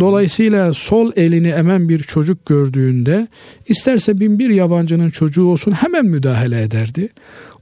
Dolayısıyla 0.00 0.74
sol 0.74 1.12
elini 1.16 1.48
emen 1.48 1.88
bir 1.88 1.98
çocuk 1.98 2.46
gördüğünde 2.46 3.28
isterse 3.68 4.20
bin 4.20 4.38
bir 4.38 4.50
yabancının 4.50 5.10
çocuğu 5.10 5.44
olsun 5.44 5.72
hemen 5.72 6.06
müdahale 6.06 6.62
ederdi. 6.62 7.08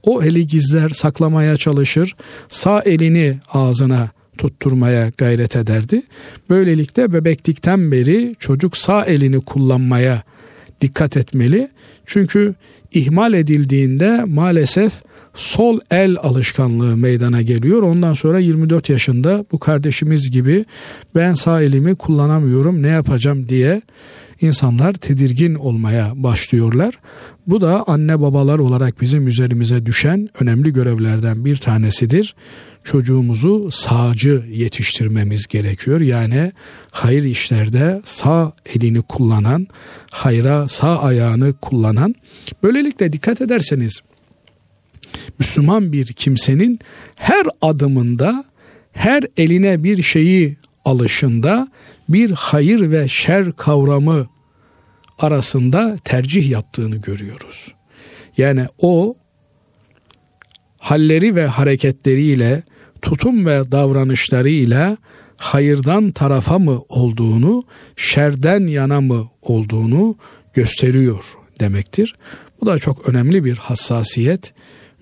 O 0.03 0.23
eli 0.23 0.47
gizler, 0.47 0.89
saklamaya 0.89 1.57
çalışır. 1.57 2.15
Sağ 2.49 2.81
elini 2.81 3.37
ağzına 3.53 4.09
tutturmaya 4.39 5.11
gayret 5.17 5.55
ederdi. 5.55 6.03
Böylelikle 6.49 7.13
bebeklikten 7.13 7.91
beri 7.91 8.35
çocuk 8.39 8.77
sağ 8.77 9.05
elini 9.05 9.41
kullanmaya 9.41 10.23
dikkat 10.81 11.17
etmeli. 11.17 11.69
Çünkü 12.05 12.55
ihmal 12.93 13.33
edildiğinde 13.33 14.23
maalesef 14.25 14.93
sol 15.35 15.79
el 15.91 16.17
alışkanlığı 16.17 16.97
meydana 16.97 17.41
geliyor. 17.41 17.83
Ondan 17.83 18.13
sonra 18.13 18.39
24 18.39 18.89
yaşında 18.89 19.45
bu 19.51 19.59
kardeşimiz 19.59 20.31
gibi 20.31 20.65
ben 21.15 21.33
sağ 21.33 21.61
elimi 21.61 21.95
kullanamıyorum 21.95 22.83
ne 22.83 22.87
yapacağım 22.87 23.49
diye 23.49 23.81
insanlar 24.41 24.93
tedirgin 24.93 25.55
olmaya 25.55 26.11
başlıyorlar. 26.15 26.99
Bu 27.47 27.61
da 27.61 27.83
anne 27.87 28.21
babalar 28.21 28.59
olarak 28.59 29.01
bizim 29.01 29.27
üzerimize 29.27 29.85
düşen 29.85 30.29
önemli 30.39 30.73
görevlerden 30.73 31.45
bir 31.45 31.55
tanesidir. 31.55 32.35
Çocuğumuzu 32.89 33.71
sağcı 33.71 34.43
yetiştirmemiz 34.49 35.47
gerekiyor. 35.47 36.01
Yani 36.01 36.51
hayır 36.91 37.23
işlerde 37.23 38.01
sağ 38.03 38.53
elini 38.75 39.01
kullanan, 39.01 39.67
hayra 40.11 40.67
sağ 40.67 40.99
ayağını 40.99 41.53
kullanan. 41.53 42.15
Böylelikle 42.63 43.13
dikkat 43.13 43.41
ederseniz 43.41 43.99
Müslüman 45.39 45.91
bir 45.91 46.05
kimsenin 46.05 46.79
her 47.15 47.45
adımında, 47.61 48.43
her 48.91 49.23
eline 49.37 49.83
bir 49.83 50.03
şeyi 50.03 50.57
alışında 50.85 51.67
bir 52.09 52.31
hayır 52.31 52.91
ve 52.91 53.07
şer 53.07 53.51
kavramı 53.51 54.27
arasında 55.19 55.97
tercih 56.03 56.49
yaptığını 56.49 56.95
görüyoruz. 56.95 57.73
Yani 58.37 58.65
o 58.77 59.15
halleri 60.77 61.35
ve 61.35 61.47
hareketleriyle, 61.47 62.63
tutum 63.01 63.45
ve 63.45 63.71
davranışlarıyla 63.71 64.97
hayırdan 65.37 66.11
tarafa 66.11 66.59
mı 66.59 66.81
olduğunu, 66.89 67.63
şerden 67.95 68.67
yana 68.67 69.01
mı 69.01 69.29
olduğunu 69.41 70.17
gösteriyor 70.53 71.25
demektir. 71.59 72.15
Bu 72.61 72.65
da 72.65 72.79
çok 72.79 73.09
önemli 73.09 73.45
bir 73.45 73.57
hassasiyet. 73.57 74.53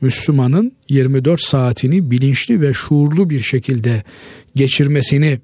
Müslümanın 0.01 0.71
24 0.89 1.41
saatini 1.41 2.11
bilinçli 2.11 2.61
ve 2.61 2.73
şuurlu 2.73 3.29
bir 3.29 3.39
şekilde 3.39 4.03
geçirmesini 4.55 5.39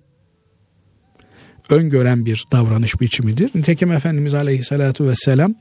öngören 1.69 2.25
bir 2.25 2.45
davranış 2.51 3.01
biçimidir. 3.01 3.51
Nitekim 3.55 3.91
Efendimiz 3.91 4.33
Aleyhisselatü 4.33 5.05
Vesselam 5.07 5.55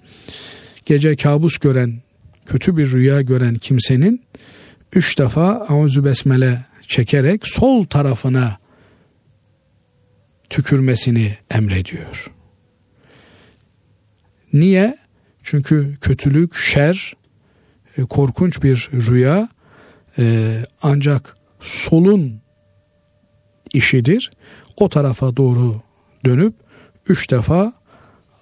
gece 0.87 1.17
kabus 1.17 1.59
gören, 1.59 2.03
kötü 2.47 2.77
bir 2.77 2.93
rüya 2.93 3.21
gören 3.21 3.55
kimsenin 3.55 4.23
üç 4.93 5.19
defa 5.19 5.67
Auzu 5.69 6.05
Besmele 6.05 6.65
çekerek 6.93 7.47
sol 7.47 7.85
tarafına 7.85 8.59
tükürmesini 10.51 11.37
emrediyor. 11.51 12.31
Niye? 14.53 14.97
Çünkü 15.43 15.97
kötülük, 16.01 16.55
şer, 16.55 17.17
e, 17.99 18.03
korkunç 18.03 18.63
bir 18.63 18.91
rüya 18.93 19.49
e, 20.19 20.57
ancak 20.83 21.37
solun 21.61 22.41
işidir. 23.73 24.31
O 24.77 24.89
tarafa 24.89 25.37
doğru 25.37 25.83
dönüp 26.25 26.55
üç 27.09 27.31
defa 27.31 27.73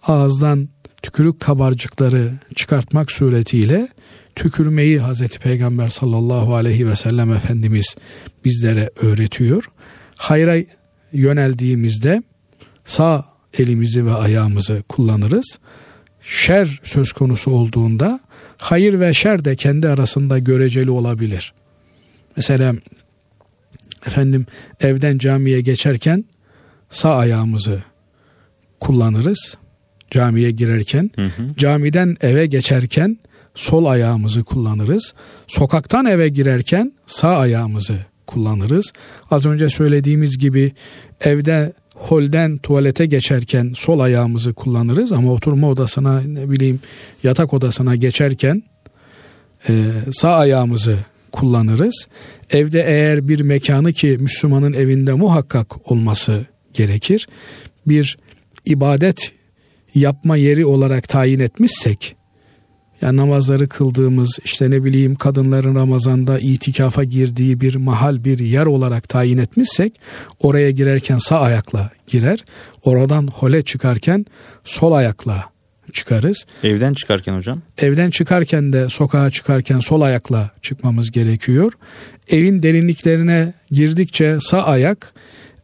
ağızdan 0.03 0.69
tükürük 1.03 1.41
kabarcıkları 1.41 2.33
çıkartmak 2.55 3.13
suretiyle 3.13 3.89
tükürmeyi 4.35 5.01
Hazreti 5.01 5.39
Peygamber 5.39 5.89
sallallahu 5.89 6.55
aleyhi 6.55 6.87
ve 6.87 6.97
sellem 6.97 7.33
Efendimiz 7.33 7.97
bizlere 8.45 8.91
öğretiyor. 8.97 9.65
Hayra 10.17 10.57
yöneldiğimizde 11.13 12.23
sağ 12.85 13.25
elimizi 13.59 14.07
ve 14.07 14.15
ayağımızı 14.15 14.83
kullanırız. 14.89 15.59
Şer 16.23 16.81
söz 16.85 17.13
konusu 17.13 17.51
olduğunda 17.51 18.21
hayır 18.59 19.01
ve 19.01 19.15
şer 19.15 19.45
de 19.45 19.57
kendi 19.57 19.89
arasında 19.89 20.39
göreceli 20.39 20.91
olabilir. 20.91 21.53
Mesela 22.37 22.75
Efendim 24.07 24.47
evden 24.81 25.19
camiye 25.19 25.61
geçerken 25.61 26.25
sağ 26.91 27.17
ayağımızı 27.17 27.83
kullanırız. 28.81 29.59
Camiye 30.11 30.51
girerken, 30.51 31.11
hı 31.17 31.27
hı. 31.27 31.57
camiden 31.57 32.17
eve 32.21 32.47
geçerken 32.47 33.19
sol 33.55 33.85
ayağımızı 33.85 34.45
kullanırız. 34.45 35.15
Sokaktan 35.47 36.07
eve 36.07 36.29
girerken 36.29 36.93
sağ 37.07 37.39
ayağımızı 37.39 37.99
kullanırız. 38.31 38.93
Az 39.31 39.47
önce 39.47 39.69
söylediğimiz 39.69 40.39
gibi 40.39 40.73
evde 41.21 41.73
holden 41.95 42.59
tuvalete 42.59 43.07
geçerken 43.07 43.73
sol 43.77 44.01
ayağımızı 44.01 44.55
kullanırız 44.55 45.13
ama 45.13 45.33
oturma 45.33 45.69
odasına 45.69 46.21
ne 46.21 46.51
bileyim 46.51 46.81
yatak 47.23 47.55
odasına 47.55 47.97
geçerken 47.97 48.63
e, 49.69 49.85
sağ 50.13 50.35
ayağımızı 50.35 50.99
kullanırız. 51.33 52.09
Evde 52.51 52.85
eğer 52.87 53.29
bir 53.29 53.41
mekanı 53.41 53.93
ki 53.93 54.17
Müslümanın 54.21 54.73
evinde 54.73 55.13
muhakkak 55.13 55.91
olması 55.91 56.47
gerekir. 56.75 57.29
Bir 57.87 58.19
ibadet 58.65 59.33
yapma 59.95 60.37
yeri 60.37 60.67
olarak 60.67 61.09
tayin 61.09 61.41
etmişsek 61.41 62.17
yani 63.03 63.17
namazları 63.17 63.69
kıldığımız 63.69 64.39
işte 64.45 64.71
ne 64.71 64.85
bileyim 64.85 65.15
kadınların 65.15 65.75
Ramazan'da 65.75 66.39
itikafa 66.39 67.05
girdiği 67.05 67.61
bir 67.61 67.75
mahal 67.75 68.25
bir 68.25 68.39
yer 68.39 68.67
olarak 68.67 69.09
tayin 69.09 69.39
etmişsek 69.39 70.01
oraya 70.41 70.71
girerken 70.71 71.19
sağ 71.19 71.41
ayakla 71.41 71.91
girer. 72.07 72.45
Oradan 72.85 73.27
hole 73.27 73.63
çıkarken 73.63 74.27
sol 74.65 74.93
ayakla 74.93 75.45
çıkarız. 75.93 76.47
Evden 76.63 76.95
çıkarken 76.95 77.35
hocam? 77.35 77.63
Evden 77.79 78.11
çıkarken 78.11 78.73
de 78.73 78.89
sokağa 78.89 79.31
çıkarken 79.31 79.81
sol 79.81 80.01
ayakla 80.01 80.51
çıkmamız 80.63 81.11
gerekiyor. 81.11 81.73
Evin 82.29 82.63
derinliklerine 82.63 83.55
girdikçe 83.71 84.39
sağ 84.41 84.63
ayak, 84.63 85.13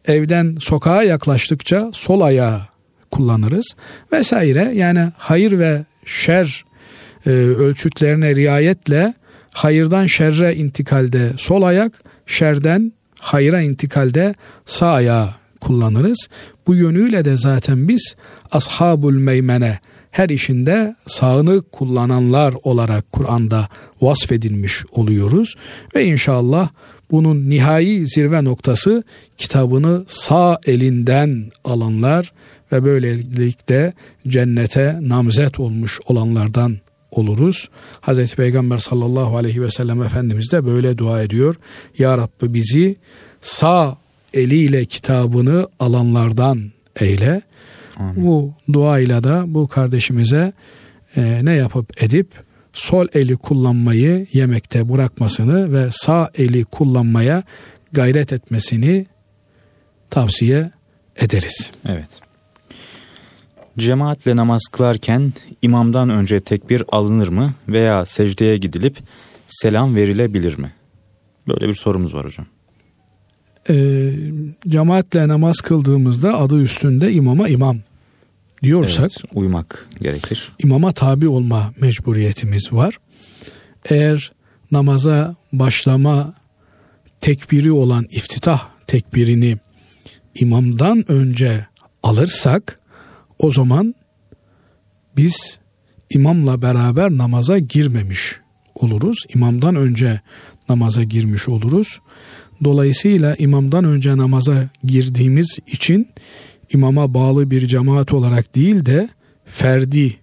evden 0.07 0.57
sokağa 0.59 1.03
yaklaştıkça 1.03 1.89
sol 1.93 2.21
ayağı 2.21 2.61
kullanırız 3.11 3.75
vesaire. 4.11 4.71
Yani 4.75 5.11
hayır 5.17 5.59
ve 5.59 5.85
şer 6.05 6.66
e, 7.27 7.29
ölçütlerine 7.29 8.35
riayetle 8.35 9.13
hayırdan 9.51 10.07
şerre 10.07 10.55
intikalde 10.55 11.31
sol 11.37 11.61
ayak, 11.61 11.91
şerden 12.25 12.93
hayra 13.19 13.61
intikalde 13.61 14.35
sağ 14.65 14.91
ayağı 14.91 15.29
kullanırız. 15.61 16.27
Bu 16.67 16.75
yönüyle 16.75 17.25
de 17.25 17.37
zaten 17.37 17.87
biz 17.87 18.15
ashabul 18.51 19.13
meymene 19.13 19.79
her 20.11 20.29
işinde 20.29 20.95
sağını 21.07 21.61
kullananlar 21.61 22.53
olarak 22.63 23.11
Kur'an'da 23.11 23.69
vasfedilmiş 24.01 24.85
oluyoruz 24.91 25.55
ve 25.95 26.05
inşallah 26.05 26.69
bunun 27.11 27.49
nihai 27.49 28.07
zirve 28.07 28.43
noktası 28.43 29.03
kitabını 29.37 30.05
sağ 30.07 30.59
elinden 30.65 31.51
alanlar 31.65 32.33
ve 32.71 32.83
böylelikle 32.83 33.93
cennete 34.27 34.99
namzet 35.01 35.59
olmuş 35.59 35.99
olanlardan 36.07 36.77
oluruz. 37.11 37.69
Hazreti 38.01 38.35
Peygamber 38.35 38.77
sallallahu 38.77 39.37
aleyhi 39.37 39.61
ve 39.61 39.71
sellem 39.71 40.03
Efendimiz 40.03 40.51
de 40.51 40.65
böyle 40.65 40.97
dua 40.97 41.21
ediyor. 41.21 41.55
Ya 41.97 42.17
Rabbi 42.17 42.53
bizi 42.53 42.95
sağ 43.41 43.97
eliyle 44.33 44.85
kitabını 44.85 45.67
alanlardan 45.79 46.71
eyle. 46.99 47.41
Amin. 47.97 48.25
Bu 48.25 48.53
duayla 48.73 49.23
da 49.23 49.43
bu 49.47 49.67
kardeşimize 49.67 50.53
e, 51.15 51.39
ne 51.45 51.53
yapıp 51.53 52.03
edip 52.03 52.27
sol 52.73 53.07
eli 53.13 53.37
kullanmayı 53.37 54.27
yemekte 54.33 54.89
bırakmasını 54.89 55.73
ve 55.73 55.89
sağ 55.91 56.31
eli 56.35 56.63
kullanmaya 56.63 57.43
gayret 57.91 58.33
etmesini 58.33 59.05
tavsiye 60.09 60.71
ederiz. 61.15 61.71
Evet. 61.89 62.26
Cemaatle 63.77 64.35
namaz 64.35 64.61
kılarken 64.71 65.33
imamdan 65.61 66.09
önce 66.09 66.39
tekbir 66.41 66.83
alınır 66.91 67.27
mı 67.27 67.53
veya 67.69 68.05
secdeye 68.05 68.57
gidilip 68.57 68.97
selam 69.47 69.95
verilebilir 69.95 70.57
mi? 70.57 70.73
Böyle 71.47 71.67
bir 71.67 71.73
sorumuz 71.73 72.15
var 72.15 72.25
hocam. 72.25 72.45
E, 73.69 74.13
cemaatle 74.67 75.27
namaz 75.27 75.61
kıldığımızda 75.61 76.37
adı 76.37 76.61
üstünde 76.61 77.13
imama 77.13 77.47
imam 77.47 77.77
diyorsak 78.63 78.99
evet, 78.99 79.17
uymak 79.33 79.87
gerekir. 80.01 80.51
İmama 80.59 80.91
tabi 80.91 81.27
olma 81.27 81.73
mecburiyetimiz 81.79 82.73
var. 82.73 82.99
Eğer 83.85 84.31
namaza 84.71 85.35
başlama 85.53 86.33
tekbiri 87.21 87.71
olan 87.71 88.05
iftitah 88.09 88.67
tekbirini 88.87 89.57
imamdan 90.35 91.11
önce 91.11 91.67
alırsak 92.03 92.79
o 93.39 93.51
zaman 93.51 93.95
biz 95.17 95.59
imamla 96.09 96.61
beraber 96.61 97.11
namaza 97.11 97.59
girmemiş 97.59 98.35
oluruz. 98.75 99.17
İmamdan 99.35 99.75
önce 99.75 100.21
namaza 100.69 101.03
girmiş 101.03 101.47
oluruz. 101.49 101.99
Dolayısıyla 102.63 103.35
imamdan 103.35 103.83
önce 103.83 104.17
namaza 104.17 104.69
girdiğimiz 104.83 105.59
için 105.67 106.07
imama 106.73 107.13
bağlı 107.13 107.51
bir 107.51 107.67
cemaat 107.67 108.13
olarak 108.13 108.55
değil 108.55 108.85
de 108.85 109.09
ferdi 109.45 110.17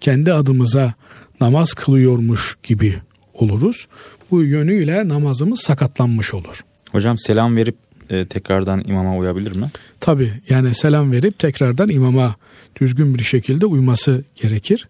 kendi 0.00 0.32
adımıza 0.32 0.94
namaz 1.40 1.72
kılıyormuş 1.72 2.56
gibi 2.62 2.94
oluruz. 3.34 3.86
Bu 4.30 4.42
yönüyle 4.42 5.08
namazımız 5.08 5.60
sakatlanmış 5.60 6.34
olur. 6.34 6.64
Hocam 6.92 7.18
selam 7.18 7.56
verip 7.56 7.76
e, 8.20 8.26
tekrardan 8.26 8.82
imama 8.86 9.16
uyabilir 9.16 9.56
mi? 9.56 9.70
Tabi 10.00 10.32
yani 10.48 10.74
selam 10.74 11.12
verip 11.12 11.38
tekrardan 11.38 11.88
imama 11.88 12.36
düzgün 12.80 13.14
bir 13.14 13.24
şekilde 13.24 13.66
uyması 13.66 14.24
gerekir. 14.34 14.88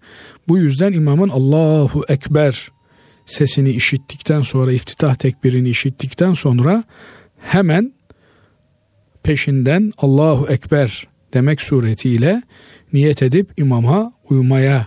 Bu 0.49 0.59
yüzden 0.59 0.93
imamın 0.93 1.29
Allahu 1.29 2.05
Ekber 2.09 2.69
sesini 3.27 3.71
işittikten 3.71 4.43
sonra 4.43 4.73
iftitah 4.73 5.15
tekbirini 5.15 5.69
işittikten 5.69 6.33
sonra 6.33 6.85
hemen 7.39 7.93
peşinden 9.23 9.93
Allahu 9.99 10.49
Ekber 10.49 11.09
demek 11.35 11.63
suretiyle 11.63 12.43
niyet 12.93 13.23
edip 13.23 13.51
imama 13.57 14.13
uymaya 14.31 14.87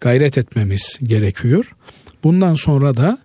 gayret 0.00 0.38
etmemiz 0.38 0.98
gerekiyor. 1.02 1.76
Bundan 2.24 2.54
sonra 2.54 2.96
da 2.96 3.18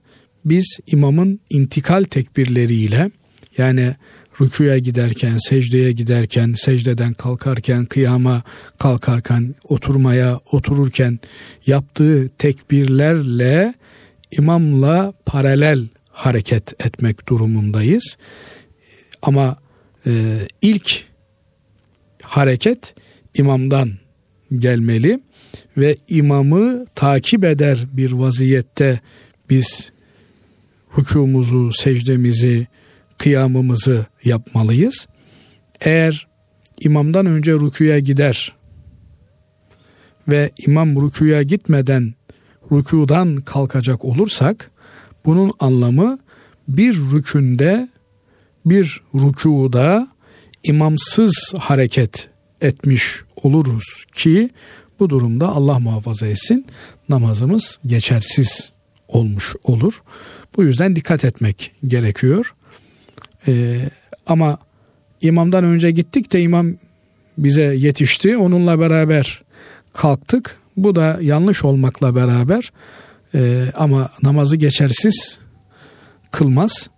biz 0.45 0.79
imamın 0.87 1.39
intikal 1.49 2.03
tekbirleriyle 2.03 3.11
yani 3.57 3.95
rüküye 4.41 4.79
giderken, 4.79 5.37
secdeye 5.37 5.91
giderken, 5.91 6.53
secdeden 6.53 7.13
kalkarken, 7.13 7.85
kıyama 7.85 8.43
kalkarken, 8.79 9.55
oturmaya 9.63 10.39
otururken 10.51 11.19
yaptığı 11.65 12.29
tekbirlerle 12.29 13.73
imamla 14.31 15.13
paralel 15.25 15.87
hareket 16.11 16.85
etmek 16.85 17.27
durumundayız. 17.27 18.17
Ama 19.21 19.57
e, 20.05 20.11
ilk 20.61 21.03
hareket 22.21 22.95
imamdan 23.33 23.91
gelmeli 24.55 25.19
ve 25.77 25.97
imamı 26.07 26.85
takip 26.95 27.43
eder 27.43 27.85
bir 27.93 28.11
vaziyette 28.11 28.99
biz 29.49 29.91
hükümümüzü, 30.97 31.69
secdemizi, 31.71 32.67
kıyamımızı 33.17 34.05
yapmalıyız. 34.23 35.07
Eğer 35.81 36.27
imamdan 36.79 37.25
önce 37.25 37.53
rüküye 37.53 37.99
gider 37.99 38.53
ve 40.27 40.51
imam 40.57 41.01
rüküye 41.01 41.43
gitmeden 41.43 42.13
rükudan 42.71 43.35
kalkacak 43.35 44.05
olursak 44.05 44.71
bunun 45.25 45.51
anlamı 45.59 46.19
bir 46.67 46.93
rükünde 46.93 47.89
bir 48.65 49.01
rükuda 49.15 50.07
imamsız 50.63 51.53
hareket 51.57 52.29
etmiş 52.61 53.21
oluruz 53.35 54.05
ki 54.13 54.49
bu 54.99 55.09
durumda 55.09 55.47
Allah 55.47 55.79
muhafaza 55.79 56.27
etsin 56.27 56.65
namazımız 57.09 57.79
geçersiz 57.85 58.71
olmuş 59.07 59.55
olur. 59.63 60.01
Bu 60.55 60.63
yüzden 60.63 60.95
dikkat 60.95 61.25
etmek 61.25 61.71
gerekiyor. 61.87 62.55
Ee, 63.47 63.79
ama 64.27 64.57
imamdan 65.21 65.63
önce 65.63 65.91
gittik 65.91 66.33
de 66.33 66.41
imam 66.41 66.73
bize 67.37 67.63
yetişti. 67.63 68.37
Onunla 68.37 68.79
beraber 68.79 69.41
kalktık. 69.93 70.57
Bu 70.77 70.95
da 70.95 71.17
yanlış 71.21 71.63
olmakla 71.63 72.15
beraber 72.15 72.71
e, 73.35 73.71
ama 73.77 74.09
namazı 74.23 74.57
geçersiz 74.57 75.39
kılmaz. 76.31 76.89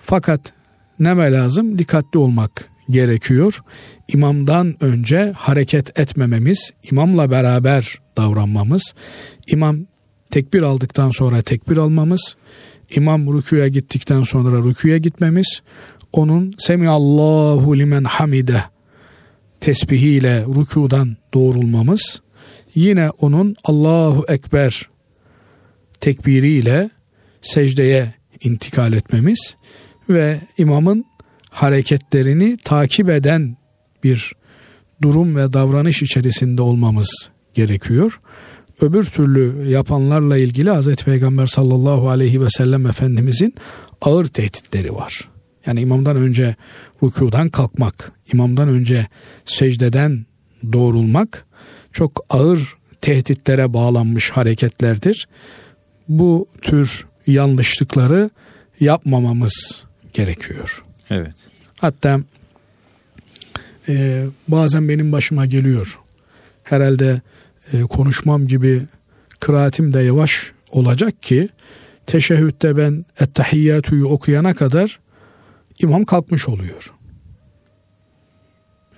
Fakat 0.00 0.52
neme 1.00 1.32
lazım? 1.32 1.78
Dikkatli 1.78 2.18
olmak 2.18 2.68
gerekiyor. 2.90 3.62
İmamdan 4.08 4.76
önce 4.80 5.32
hareket 5.36 6.00
etmememiz, 6.00 6.70
imamla 6.90 7.30
beraber 7.30 7.98
davranmamız, 8.16 8.94
imam 9.46 9.78
tekbir 10.30 10.62
aldıktan 10.62 11.10
sonra 11.10 11.42
tekbir 11.42 11.76
almamız, 11.76 12.36
İmam 12.90 13.36
rüküye 13.38 13.68
gittikten 13.68 14.22
sonra 14.22 14.68
rüküye 14.68 14.98
gitmemiz, 14.98 15.62
onun 16.12 16.54
Semiallahu 16.58 17.78
limen 17.78 18.04
hamide 18.04 18.64
tesbihiyle 19.60 20.42
rükudan 20.42 21.16
doğrulmamız, 21.34 22.22
yine 22.74 23.10
onun 23.10 23.56
Allahu 23.64 24.24
Ekber 24.28 24.88
tekbiriyle 26.00 26.90
secdeye 27.42 28.14
intikal 28.40 28.92
etmemiz 28.92 29.56
ve 30.08 30.40
imamın 30.58 31.04
hareketlerini 31.50 32.56
takip 32.64 33.10
eden 33.10 33.56
bir 34.04 34.32
durum 35.02 35.36
ve 35.36 35.52
davranış 35.52 36.02
içerisinde 36.02 36.62
olmamız 36.62 37.30
gerekiyor. 37.54 38.20
Öbür 38.80 39.04
türlü 39.04 39.70
yapanlarla 39.70 40.36
ilgili 40.36 40.70
Hz. 40.70 40.94
Peygamber 40.94 41.46
sallallahu 41.46 42.08
aleyhi 42.08 42.42
ve 42.42 42.50
sellem 42.50 42.86
Efendimizin 42.86 43.54
ağır 44.00 44.26
tehditleri 44.26 44.94
var. 44.94 45.28
Yani 45.66 45.80
imamdan 45.80 46.16
önce 46.16 46.56
rükudan 47.02 47.48
kalkmak, 47.48 48.12
imamdan 48.32 48.68
önce 48.68 49.06
secdeden 49.44 50.26
doğrulmak 50.72 51.46
çok 51.92 52.24
ağır 52.30 52.76
tehditlere 53.00 53.72
bağlanmış 53.72 54.30
hareketlerdir. 54.30 55.28
Bu 56.08 56.48
tür 56.62 57.06
yanlışlıkları 57.26 58.30
yapmamamız 58.80 59.84
gerekiyor. 60.14 60.84
Evet. 61.10 61.36
Hatta 61.80 62.20
e, 63.88 64.24
bazen 64.48 64.88
benim 64.88 65.12
başıma 65.12 65.46
geliyor. 65.46 65.98
Herhalde 66.64 67.20
e, 67.72 67.82
konuşmam 67.82 68.46
gibi 68.46 68.82
kıraatim 69.40 69.92
de 69.92 70.00
yavaş 70.00 70.52
olacak 70.70 71.22
ki 71.22 71.48
teşehhütte 72.06 72.76
ben 72.76 73.04
ettehiyyatüyü 73.20 74.04
okuyana 74.04 74.54
kadar 74.54 75.00
imam 75.78 76.04
kalkmış 76.04 76.48
oluyor. 76.48 76.92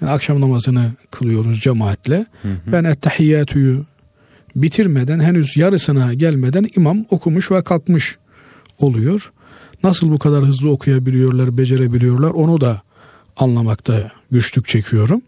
Yani 0.01 0.13
akşam 0.13 0.41
namazını 0.41 0.93
kılıyoruz 1.11 1.61
cemaatle. 1.61 2.27
Hı 2.43 2.49
hı. 2.49 2.73
Ben 2.73 2.85
ettehiyyatüyü 2.85 3.85
bitirmeden 4.57 5.21
henüz 5.21 5.57
yarısına 5.57 6.15
gelmeden 6.15 6.67
imam 6.77 7.07
okumuş 7.11 7.51
ve 7.51 7.65
kalkmış 7.65 8.17
oluyor. 8.79 9.33
Nasıl 9.85 10.11
bu 10.11 10.19
kadar 10.19 10.45
hızlı 10.45 10.71
okuyabiliyorlar, 10.71 11.57
becerebiliyorlar 11.57 12.31
onu 12.31 12.61
da 12.61 12.83
anlamakta 13.37 14.11
güçlük 14.31 14.69
çekiyorum. 14.69 15.23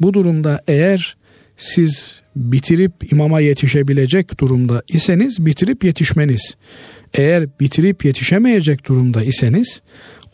Bu 0.00 0.14
durumda 0.14 0.62
eğer 0.68 1.16
siz 1.56 2.22
bitirip 2.36 3.12
imama 3.12 3.40
yetişebilecek 3.40 4.40
durumda 4.40 4.82
iseniz 4.88 5.46
bitirip 5.46 5.84
yetişmeniz. 5.84 6.56
Eğer 7.14 7.48
bitirip 7.60 8.04
yetişemeyecek 8.04 8.88
durumda 8.88 9.22
iseniz 9.22 9.82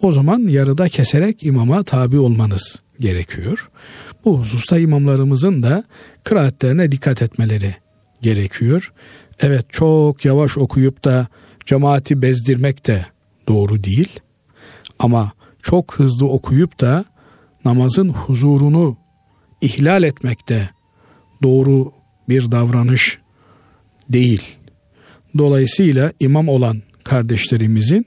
o 0.02 0.12
zaman 0.12 0.38
yarıda 0.40 0.88
keserek 0.88 1.42
imama 1.42 1.82
tabi 1.82 2.18
olmanız 2.18 2.82
gerekiyor. 3.00 3.70
Bu 4.24 4.38
hususta 4.38 4.78
imamlarımızın 4.78 5.62
da 5.62 5.84
kıraatlerine 6.24 6.92
dikkat 6.92 7.22
etmeleri 7.22 7.74
gerekiyor. 8.22 8.92
Evet 9.40 9.66
çok 9.68 10.24
yavaş 10.24 10.58
okuyup 10.58 11.04
da 11.04 11.26
cemaati 11.66 12.22
bezdirmek 12.22 12.86
de 12.86 13.06
doğru 13.48 13.84
değil. 13.84 14.20
Ama 14.98 15.32
çok 15.62 15.94
hızlı 15.94 16.28
okuyup 16.28 16.80
da 16.80 17.04
namazın 17.64 18.08
huzurunu 18.08 18.96
ihlal 19.60 20.02
etmek 20.02 20.48
de 20.48 20.68
doğru 21.42 21.92
bir 22.28 22.50
davranış 22.50 23.18
değil. 24.08 24.42
Dolayısıyla 25.38 26.12
imam 26.20 26.48
olan 26.48 26.82
kardeşlerimizin 27.04 28.06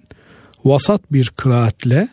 vasat 0.66 1.12
bir 1.12 1.30
kıraatle, 1.30 2.08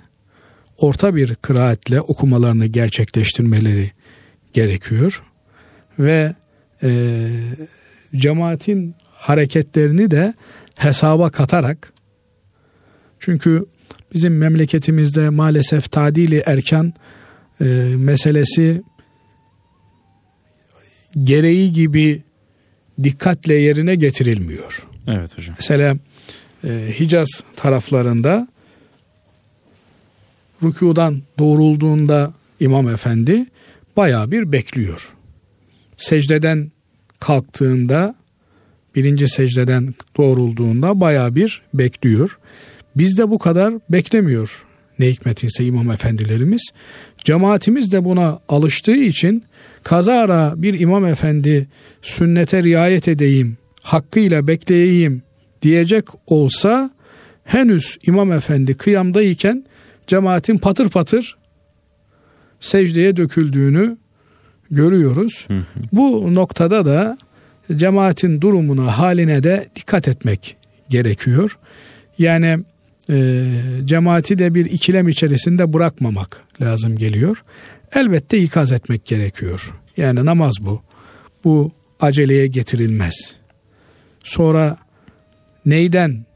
orta 0.79 1.17
bir 1.17 1.35
kıraatle 1.35 2.01
okumalarını 2.01 2.67
gerçekleştirmeleri 2.67 3.93
gerekiyor. 4.53 5.23
Ve 5.99 6.35
e, 6.83 7.29
cemaatin 8.17 8.95
hareketlerini 9.13 10.11
de 10.11 10.35
hesaba 10.75 11.31
katarak 11.31 11.93
çünkü 13.21 13.67
bizim 14.15 14.39
memleketimizde 14.39 15.31
maalesef 15.31 15.93
tadili 15.93 16.43
erkan 16.47 16.93
e, 17.61 17.65
meselesi 17.97 18.83
gereği 21.25 21.73
gibi 21.73 22.23
dikkatle 23.03 23.55
yerine 23.55 23.95
getirilmiyor. 23.95 24.87
Evet 25.07 25.39
hocam. 25.39 25.55
Mesela 25.59 25.97
e, 26.65 26.95
Hicaz 27.01 27.29
taraflarında 27.57 28.49
rükudan 30.63 31.23
doğrulduğunda 31.39 32.33
İmam 32.61 32.89
Efendi 32.89 33.47
baya 33.97 34.31
bir 34.31 34.53
bekliyor. 34.53 35.13
Secdeden 35.97 36.73
kalktığında 37.21 38.15
birinci 38.95 39.29
secdeden 39.29 39.95
doğrulduğunda 40.17 41.01
baya 41.01 41.35
bir 41.35 41.63
bekliyor. 41.75 42.39
Bizde 42.97 43.31
bu 43.31 43.39
kadar 43.39 43.75
beklemiyor 43.91 44.65
ne 44.99 45.09
hikmetinse 45.09 45.65
imam 45.65 45.91
efendilerimiz. 45.91 46.71
Cemaatimiz 47.25 47.93
de 47.93 48.05
buna 48.05 48.41
alıştığı 48.49 48.97
için 48.97 49.45
kazara 49.83 50.55
bir 50.57 50.81
imam 50.81 51.05
efendi 51.05 51.69
sünnete 52.03 52.63
riayet 52.63 53.09
edeyim, 53.09 53.57
hakkıyla 53.83 54.47
bekleyeyim 54.47 55.23
diyecek 55.63 56.05
olsa 56.27 56.91
henüz 57.45 57.99
imam 58.07 58.33
efendi 58.33 58.75
kıyamdayken 58.75 59.65
cemaatin 60.07 60.59
patır 60.59 60.89
patır 60.89 61.37
secdeye 62.61 63.17
döküldüğünü 63.17 63.97
görüyoruz. 64.71 65.45
Hı 65.49 65.55
hı. 65.59 65.65
Bu 65.93 66.35
noktada 66.35 66.85
da 66.85 67.19
cemaatin 67.77 68.41
durumuna 68.41 68.99
haline 68.99 69.43
de 69.43 69.69
dikkat 69.77 70.09
etmek 70.09 70.57
gerekiyor. 70.89 71.59
Yani 72.19 72.59
e, 73.11 73.45
cemaati 73.85 74.39
de 74.39 74.55
bir 74.55 74.67
ikilem 74.67 75.09
içerisinde 75.09 75.73
bırakmamak 75.73 76.43
lazım 76.61 76.97
geliyor. 76.97 77.45
Elbette 77.95 78.39
ikaz 78.39 78.73
etmek 78.73 79.05
gerekiyor. 79.05 79.75
Yani 79.97 80.25
namaz 80.25 80.55
bu. 80.61 80.83
Bu 81.45 81.73
aceleye 82.01 82.47
getirilmez. 82.47 83.37
Sonra 84.25 84.77
neyden, 85.67 86.27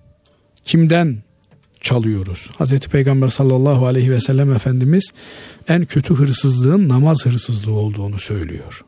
kimden 0.64 1.22
çalıyoruz? 1.80 2.50
Hazreti 2.58 2.88
Peygamber 2.88 3.28
sallallahu 3.28 3.86
aleyhi 3.86 4.10
ve 4.10 4.20
sellem 4.20 4.52
Efendimiz 4.52 5.12
en 5.68 5.84
kötü 5.84 6.14
hırsızlığın 6.14 6.88
namaz 6.88 7.26
hırsızlığı 7.26 7.72
olduğunu 7.72 8.18
söylüyor. 8.18 8.84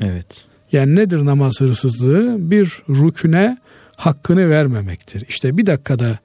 Evet. 0.00 0.46
Yani 0.72 0.96
nedir 0.96 1.24
namaz 1.24 1.60
hırsızlığı? 1.60 2.50
Bir 2.50 2.82
rüküne 2.88 3.58
hakkını 3.96 4.50
vermemektir. 4.50 5.24
İşte 5.28 5.56
bir 5.56 5.66
dakikada 5.66 6.18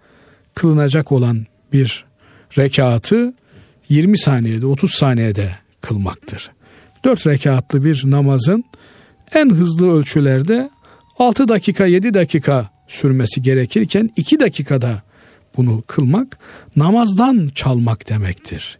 kılınacak 0.55 1.11
olan 1.11 1.45
bir 1.73 2.05
rekatı 2.57 3.33
20 3.89 4.17
saniyede 4.17 4.65
30 4.65 4.91
saniyede 4.91 5.55
kılmaktır. 5.81 6.51
4 7.03 7.27
rekatlı 7.27 7.83
bir 7.83 8.03
namazın 8.05 8.63
en 9.33 9.49
hızlı 9.49 9.91
ölçülerde 9.91 10.69
6 11.19 11.47
dakika 11.47 11.85
7 11.85 12.13
dakika 12.13 12.69
sürmesi 12.87 13.41
gerekirken 13.41 14.09
2 14.15 14.39
dakikada 14.39 15.01
bunu 15.57 15.83
kılmak 15.87 16.39
namazdan 16.75 17.49
çalmak 17.55 18.09
demektir. 18.09 18.79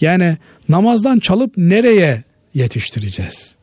Yani 0.00 0.38
namazdan 0.68 1.18
çalıp 1.18 1.56
nereye 1.56 2.24
yetiştireceğiz? 2.54 3.54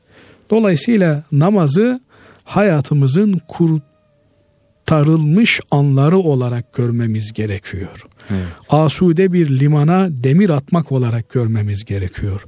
Dolayısıyla 0.50 1.24
namazı 1.32 2.02
hayatımızın 2.44 3.42
kurtarılmış 3.48 5.60
anları 5.72 6.18
olarak 6.18 6.74
görmemiz 6.74 7.34
gerekiyor. 7.34 8.06
Evet. 8.30 8.44
Asude 8.70 9.34
bir 9.34 9.60
limana 9.60 10.08
demir 10.12 10.50
atmak 10.50 10.92
olarak 10.92 11.30
görmemiz 11.30 11.86
gerekiyor. 11.86 12.46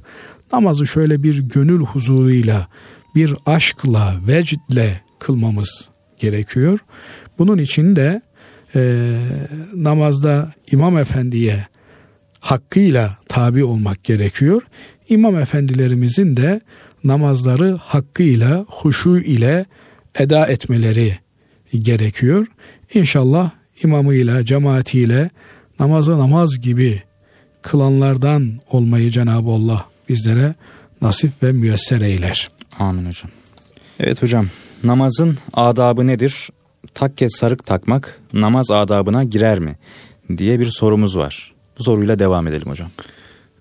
Namazı 0.52 0.86
şöyle 0.86 1.22
bir 1.22 1.38
gönül 1.38 1.80
huzuruyla, 1.80 2.68
bir 3.14 3.34
aşkla, 3.46 4.16
vecdle 4.28 5.00
kılmamız 5.18 5.88
gerekiyor. 6.18 6.78
Bunun 7.38 7.58
için 7.58 7.96
de 7.96 8.22
e, 8.74 9.12
namazda 9.74 10.52
imam 10.72 10.98
efendiye 10.98 11.66
hakkıyla 12.40 13.18
tabi 13.28 13.64
olmak 13.64 14.04
gerekiyor. 14.04 14.62
İmam 15.08 15.36
efendilerimizin 15.36 16.36
de 16.36 16.60
namazları 17.04 17.76
hakkıyla, 17.80 18.64
huşu 18.68 19.18
ile 19.18 19.66
eda 20.14 20.46
etmeleri 20.46 21.18
gerekiyor. 21.78 22.46
İnşallah 22.94 23.50
imamıyla, 23.82 24.44
cemaatiyle 24.44 25.30
namazı 25.80 26.18
namaz 26.18 26.60
gibi 26.60 27.02
kılanlardan 27.62 28.52
olmayı 28.70 29.10
Cenab-ı 29.10 29.50
Allah 29.50 29.86
bizlere 30.08 30.54
nasip 31.02 31.42
ve 31.42 31.52
müyesser 31.52 32.00
eyler. 32.00 32.50
Amin 32.78 33.06
hocam. 33.06 33.30
Evet 34.00 34.22
hocam 34.22 34.46
namazın 34.84 35.36
adabı 35.52 36.06
nedir? 36.06 36.48
takke 36.94 37.28
sarık 37.28 37.66
takmak 37.66 38.20
namaz 38.32 38.70
adabına 38.70 39.24
girer 39.24 39.58
mi? 39.58 39.76
diye 40.36 40.60
bir 40.60 40.70
sorumuz 40.70 41.16
var. 41.16 41.52
Bu 41.78 41.82
soruyla 41.82 42.18
devam 42.18 42.46
edelim 42.46 42.68
hocam. 42.68 42.90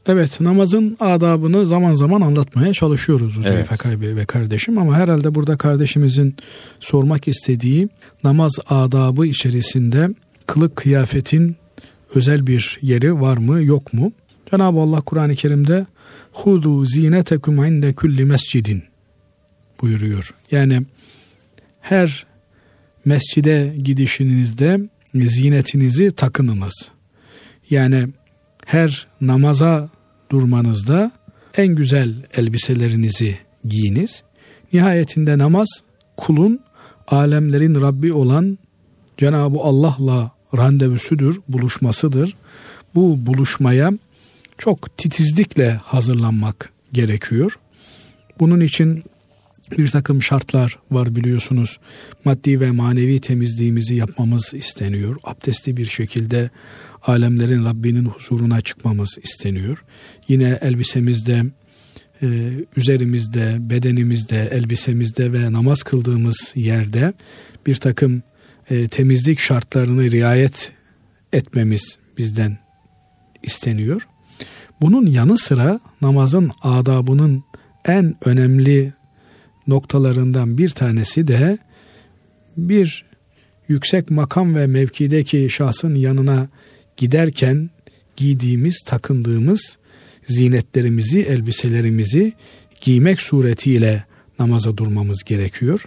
Evet 0.08 0.42
namazın 0.42 0.98
adabını 1.00 1.66
zaman 1.66 1.94
zaman 1.94 2.22
anlatmaya 2.22 2.74
çalışıyoruz 2.74 3.38
Uzeyfe 3.38 3.76
evet. 3.84 4.02
ve 4.02 4.26
kardeşim 4.26 4.78
ama 4.78 4.96
herhalde 4.96 5.36
burada 5.36 5.58
kardeşimizin 5.58 6.36
sormak 6.80 7.28
istediği 7.28 7.90
namaz 8.24 8.52
adabı 8.70 9.28
içerisinde 9.28 10.10
kılık 10.46 10.76
kıyafetin 10.76 11.56
özel 12.16 12.48
bir 12.48 12.80
yeri 12.82 13.22
var 13.22 13.38
mı 13.38 13.64
yok 13.64 13.94
mu? 13.94 14.12
Cenab-ı 14.52 14.80
Allah 14.80 15.02
Kur'an-ı 15.02 15.36
Kerim'de 15.36 15.86
hudu 16.32 16.86
zinetekum 16.86 17.66
inde 17.66 17.94
kulli 17.94 18.26
mescidin 18.26 18.84
buyuruyor. 19.82 20.34
Yani 20.52 20.82
her 21.82 22.26
mescide 23.06 23.76
gidişinizde 23.84 24.80
zinetinizi 25.16 26.12
takınınız. 26.12 26.92
Yani 27.70 28.08
her 28.66 29.08
namaza 29.22 29.90
durmanızda 30.32 31.12
en 31.58 31.76
güzel 31.76 32.14
elbiselerinizi 32.38 33.38
giyiniz. 33.66 34.24
Nihayetinde 34.74 35.38
namaz 35.38 35.68
kulun 36.18 36.60
alemlerin 37.08 37.82
Rabbi 37.82 38.14
olan 38.14 38.58
Cenab-ı 39.18 39.60
Allah'la 39.60 40.35
randevusudur, 40.58 41.36
buluşmasıdır. 41.48 42.36
Bu 42.96 43.26
buluşmaya 43.26 43.92
çok 44.58 44.98
titizlikle 44.98 45.74
hazırlanmak 45.74 46.70
gerekiyor. 46.94 47.60
Bunun 48.40 48.60
için 48.60 49.04
bir 49.78 49.88
takım 49.88 50.24
şartlar 50.24 50.80
var 50.92 51.16
biliyorsunuz. 51.16 51.80
Maddi 52.26 52.60
ve 52.60 52.72
manevi 52.72 53.22
temizliğimizi 53.22 53.96
yapmamız 53.96 54.54
isteniyor. 54.54 55.16
Abdestli 55.24 55.78
bir 55.78 55.86
şekilde 55.86 56.50
alemlerin 57.04 57.66
Rabbinin 57.66 58.06
huzuruna 58.06 58.62
çıkmamız 58.62 59.18
isteniyor. 59.24 59.84
Yine 60.28 60.60
elbisemizde, 60.62 61.44
e, 62.22 62.28
üzerimizde, 62.78 63.58
bedenimizde, 63.60 64.50
elbisemizde 64.52 65.34
ve 65.34 65.52
namaz 65.52 65.84
kıldığımız 65.84 66.54
yerde 66.56 67.14
bir 67.66 67.76
takım 67.76 68.24
e, 68.70 68.88
temizlik 68.88 69.40
şartlarını 69.40 70.12
riayet 70.12 70.72
etmemiz 71.34 71.98
bizden 72.18 72.58
isteniyor. 73.44 74.08
Bunun 74.82 75.06
yanı 75.06 75.38
sıra 75.38 75.80
namazın 76.02 76.52
adabının 76.62 77.44
en 77.86 78.16
önemli 78.26 78.94
noktalarından 79.68 80.58
bir 80.58 80.70
tanesi 80.70 81.28
de 81.28 81.58
bir 82.58 83.06
yüksek 83.68 84.12
makam 84.12 84.56
ve 84.56 84.68
mevkideki 84.68 85.48
şahsın 85.50 85.96
yanına 85.96 86.48
giderken 86.98 87.70
giydiğimiz, 88.18 88.84
takındığımız 88.86 89.78
zinetlerimizi, 90.26 91.20
elbiselerimizi 91.20 92.34
giymek 92.82 93.22
suretiyle 93.22 94.04
namaza 94.40 94.78
durmamız 94.78 95.24
gerekiyor. 95.24 95.86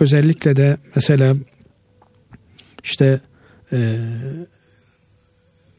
Özellikle 0.00 0.56
de 0.56 0.76
mesela 0.94 1.36
işte 2.84 3.20
e, 3.72 3.96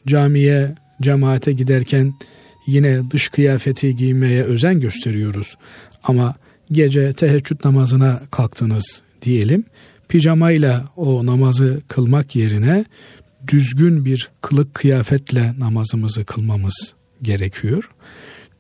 camiye, 0.07 0.75
cemaate 1.01 1.53
giderken 1.53 2.13
yine 2.67 3.11
dış 3.11 3.27
kıyafeti 3.27 3.95
giymeye 3.95 4.43
özen 4.43 4.79
gösteriyoruz. 4.79 5.57
Ama 6.03 6.35
gece 6.71 7.13
teheccüd 7.13 7.65
namazına 7.65 8.21
kalktınız 8.31 9.01
diyelim. 9.21 9.65
Pijamayla 10.09 10.85
o 10.95 11.25
namazı 11.25 11.81
kılmak 11.87 12.35
yerine 12.35 12.85
düzgün 13.47 14.05
bir 14.05 14.29
kılık 14.41 14.73
kıyafetle 14.73 15.53
namazımızı 15.59 16.25
kılmamız 16.25 16.93
gerekiyor. 17.21 17.89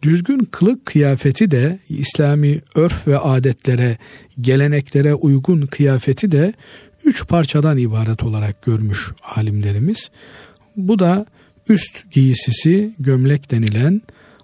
Düzgün 0.01 0.39
kılık 0.51 0.85
kıyafeti 0.85 1.51
de 1.51 1.79
İslami 1.89 2.61
örf 2.75 3.07
ve 3.07 3.19
adetlere, 3.19 3.97
geleneklere 4.41 5.13
uygun 5.13 5.61
kıyafeti 5.61 6.31
de 6.31 6.53
üç 7.05 7.27
parçadan 7.27 7.77
ibaret 7.77 8.23
olarak 8.23 8.61
görmüş 8.61 9.11
alimlerimiz. 9.35 10.09
Bu 10.75 10.99
da 10.99 11.25
üst 11.69 12.11
giysisi 12.11 12.95
gömlek 12.99 13.51
denilen, 13.51 14.01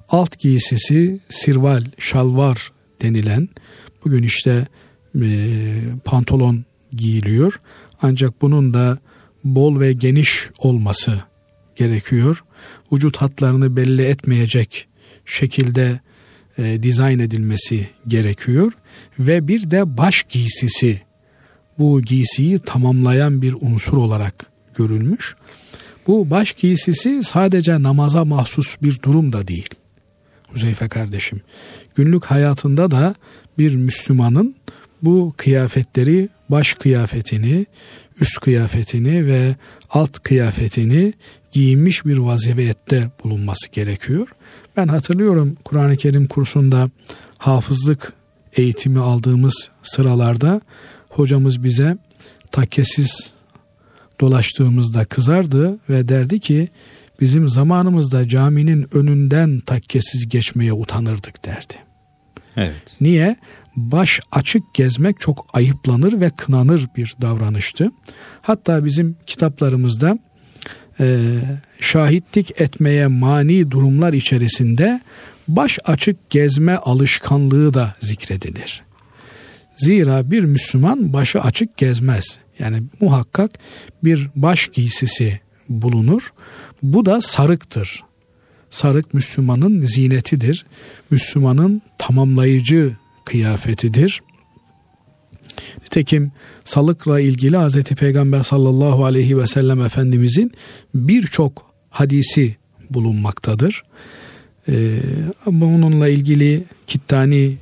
alt 0.10 0.40
giysisi 0.40 1.20
sirval, 1.30 1.86
şalvar 1.98 2.72
denilen, 3.02 3.50
bugün 4.06 4.24
işte 4.24 4.68
e, 5.22 5.82
pantolon 6.06 6.66
giyiliyor. 6.94 7.62
Ancak 8.02 8.42
bunun 8.42 8.74
da 8.74 8.98
bol 9.44 9.80
ve 9.80 9.94
geniş 9.94 10.50
olması 10.60 11.22
gerekiyor. 11.76 12.44
Vücut 12.92 13.18
hatlarını 13.18 13.76
belli 13.76 14.02
etmeyecek 14.02 14.88
şekilde 15.26 16.00
e, 16.58 16.84
dizayn 16.84 17.20
edilmesi 17.20 17.90
gerekiyor 18.08 18.72
ve 19.20 19.48
bir 19.48 19.72
de 19.72 19.98
baş 19.98 20.24
giysisi 20.24 21.02
bu 21.80 22.02
giysiyi 22.02 22.60
tamamlayan 22.60 23.42
bir 23.42 23.56
unsur 23.62 23.98
olarak 23.98 24.46
görülmüş. 24.76 25.36
Bu 26.08 26.30
baş 26.30 26.54
giysisi 26.54 27.24
sadece 27.24 27.84
namaza 27.84 28.26
mahsus 28.26 28.76
bir 28.82 29.02
durum 29.02 29.34
da 29.34 29.48
değil. 29.48 29.70
Huzeyfe 30.48 30.88
kardeşim. 30.88 31.42
Günlük 31.96 32.26
hayatında 32.26 32.92
da 32.92 33.16
bir 33.58 33.76
Müslümanın 33.76 34.56
bu 35.02 35.34
kıyafetleri, 35.38 36.30
baş 36.50 36.74
kıyafetini, 36.74 37.66
üst 38.22 38.40
kıyafetini 38.40 39.28
ve 39.28 39.56
alt 39.90 40.20
kıyafetini 40.20 41.14
giyinmiş 41.52 42.06
bir 42.06 42.18
vaziyette 42.18 43.12
bulunması 43.24 43.72
gerekiyor. 43.72 44.28
Ben 44.78 44.88
hatırlıyorum 44.88 45.58
Kur'an-ı 45.64 45.98
Kerim 45.98 46.28
kursunda 46.28 46.90
hafızlık 47.38 48.14
eğitimi 48.54 49.00
aldığımız 49.00 49.70
sıralarda 49.84 50.62
hocamız 51.10 51.64
bize 51.64 51.98
takkesiz 52.52 53.34
dolaştığımızda 54.20 55.06
kızardı 55.06 55.80
ve 55.90 56.08
derdi 56.08 56.40
ki 56.40 56.70
bizim 57.22 57.50
zamanımızda 57.50 58.28
caminin 58.28 58.88
önünden 58.96 59.60
takkesiz 59.60 60.30
geçmeye 60.30 60.74
utanırdık 60.74 61.46
derdi. 61.46 61.74
Evet. 62.58 62.96
Niye? 63.02 63.36
Baş 63.76 64.20
açık 64.32 64.74
gezmek 64.74 65.20
çok 65.20 65.46
ayıplanır 65.54 66.22
ve 66.22 66.30
kınanır 66.30 66.88
bir 66.98 67.16
davranıştı. 67.22 67.92
Hatta 68.42 68.86
bizim 68.86 69.18
kitaplarımızda 69.28 70.20
e, 71.00 71.36
şahitlik 71.80 72.62
etmeye 72.62 73.08
mani 73.08 73.72
durumlar 73.72 74.14
içerisinde 74.14 75.02
baş 75.48 75.80
açık 75.86 76.30
gezme 76.30 76.76
alışkanlığı 76.76 77.74
da 77.74 77.96
zikredilir. 78.00 78.84
Zira 79.80 80.32
bir 80.32 80.44
Müslüman 80.44 81.14
başı 81.14 81.42
açık 81.42 81.78
gezmez. 81.78 82.40
Yani 82.60 82.84
muhakkak 83.02 83.52
bir 84.04 84.30
baş 84.36 84.68
giysisi 84.68 85.40
bulunur. 85.70 86.34
Bu 86.84 87.06
da 87.06 87.22
sarıktır. 87.22 88.04
Sarık 88.70 89.14
Müslümanın 89.14 89.86
zinetidir. 89.86 90.66
Müslümanın 91.10 91.82
tamamlayıcı 91.98 92.96
kıyafetidir. 93.26 94.22
Nitekim 95.84 96.32
salıkla 96.66 97.20
ilgili 97.20 97.58
Hz. 97.58 97.82
Peygamber 97.84 98.44
sallallahu 98.44 99.06
aleyhi 99.06 99.38
ve 99.38 99.48
sellem 99.48 99.82
Efendimizin 99.82 100.52
birçok 100.96 101.72
hadisi 101.90 102.56
bulunmaktadır. 102.90 103.84
Ee, 104.70 105.00
bununla 105.46 106.08
ilgili 106.08 106.64
Kittani 106.88 107.58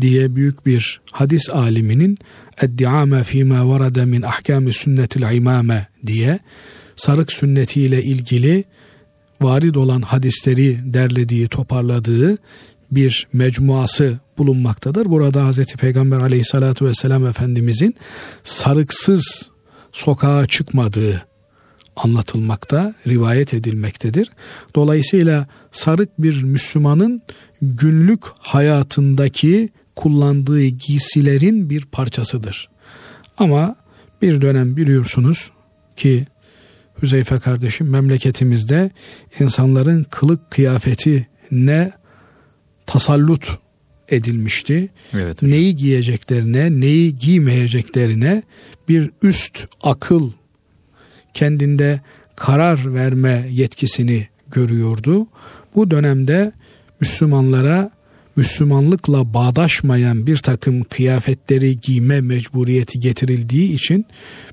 diye 0.00 0.36
büyük 0.36 0.66
bir 0.66 1.00
hadis 1.10 1.50
aliminin 1.50 2.18
Eddiame 2.62 3.24
fîmâ 3.24 3.68
varada 3.68 4.06
min 4.06 4.22
ahkâmi 4.22 4.72
sünnetil 4.72 5.34
imame 5.34 5.86
diye 6.06 6.38
sarık 6.96 7.32
sünnetiyle 7.32 8.02
ilgili 8.02 8.64
varid 9.40 9.74
olan 9.74 10.02
hadisleri 10.02 10.78
derlediği, 10.84 11.48
toparladığı 11.48 12.38
bir 12.90 13.26
mecmuası 13.32 14.18
bulunmaktadır. 14.38 15.06
Burada 15.06 15.50
Hz. 15.50 15.64
Peygamber 15.66 16.16
aleyhissalatu 16.16 16.86
vesselam 16.86 17.26
Efendimizin 17.26 17.94
sarıksız 18.44 19.50
sokağa 19.92 20.46
çıkmadığı 20.46 21.26
anlatılmakta, 21.96 22.94
rivayet 23.06 23.54
edilmektedir. 23.54 24.30
Dolayısıyla 24.74 25.46
sarık 25.70 26.22
bir 26.22 26.42
Müslümanın 26.42 27.22
günlük 27.62 28.22
hayatındaki 28.38 29.68
kullandığı 29.96 30.66
giysilerin 30.66 31.70
bir 31.70 31.84
parçasıdır. 31.84 32.68
Ama 33.38 33.76
bir 34.22 34.40
dönem 34.40 34.76
biliyorsunuz 34.76 35.50
ki 35.96 36.26
Hüzeyfe 37.02 37.38
kardeşim 37.38 37.88
memleketimizde 37.88 38.90
insanların 39.40 40.06
kılık 40.10 40.50
kıyafeti 40.50 41.26
ne 41.50 41.92
tasallut 42.86 43.58
edilmişti. 44.08 44.88
Evet. 45.14 45.42
Neyi 45.42 45.76
giyeceklerine, 45.76 46.80
neyi 46.80 47.18
giymeyeceklerine 47.18 48.42
bir 48.88 49.10
üst 49.22 49.66
akıl 49.82 50.32
kendinde 51.34 52.00
karar 52.36 52.94
verme 52.94 53.46
yetkisini 53.50 54.28
görüyordu. 54.50 55.26
Bu 55.74 55.90
dönemde 55.90 56.52
Müslümanlara 57.00 57.90
Müslümanlıkla 58.36 59.34
bağdaşmayan 59.34 60.26
bir 60.26 60.36
takım 60.36 60.82
kıyafetleri 60.82 61.80
giyme 61.80 62.20
mecburiyeti 62.20 63.00
getirildiği 63.00 63.72
için 63.72 64.06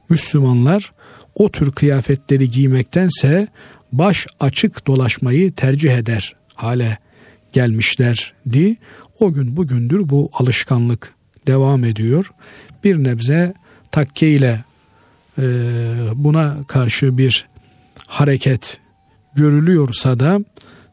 Müslümanlar 0.10 0.94
o 1.36 1.52
tür 1.52 1.72
kıyafetleri 1.72 2.52
giymektense 2.52 3.48
baş 3.92 4.28
açık 4.40 4.88
dolaşmayı 4.88 5.52
tercih 5.52 5.98
eder 5.98 6.36
hale 6.56 6.98
gelmişlerdi. 7.54 8.78
O 9.20 9.34
gün 9.34 9.58
bugündür 9.58 10.10
bu 10.10 10.30
alışkanlık 10.34 11.14
devam 11.48 11.84
ediyor. 11.84 12.32
Bir 12.84 13.04
nebze 13.04 13.54
takke 13.92 14.30
ile 14.30 14.64
e, 15.38 15.44
buna 16.16 16.58
karşı 16.68 17.18
bir 17.18 17.48
hareket 18.08 18.80
görülüyorsa 19.36 20.20
da 20.20 20.40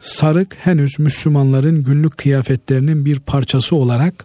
sarık 0.01 0.55
henüz 0.55 0.99
Müslümanların 0.99 1.83
günlük 1.85 2.19
kıyafetlerinin 2.19 3.05
bir 3.05 3.21
parçası 3.21 3.77
olarak 3.77 4.25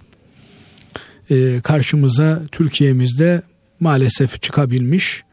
e, 1.29 1.59
karşımıza 1.63 2.41
Türkiye'mizde 2.51 3.41
maalesef 3.79 4.41
çıkabilmiş 4.41 5.23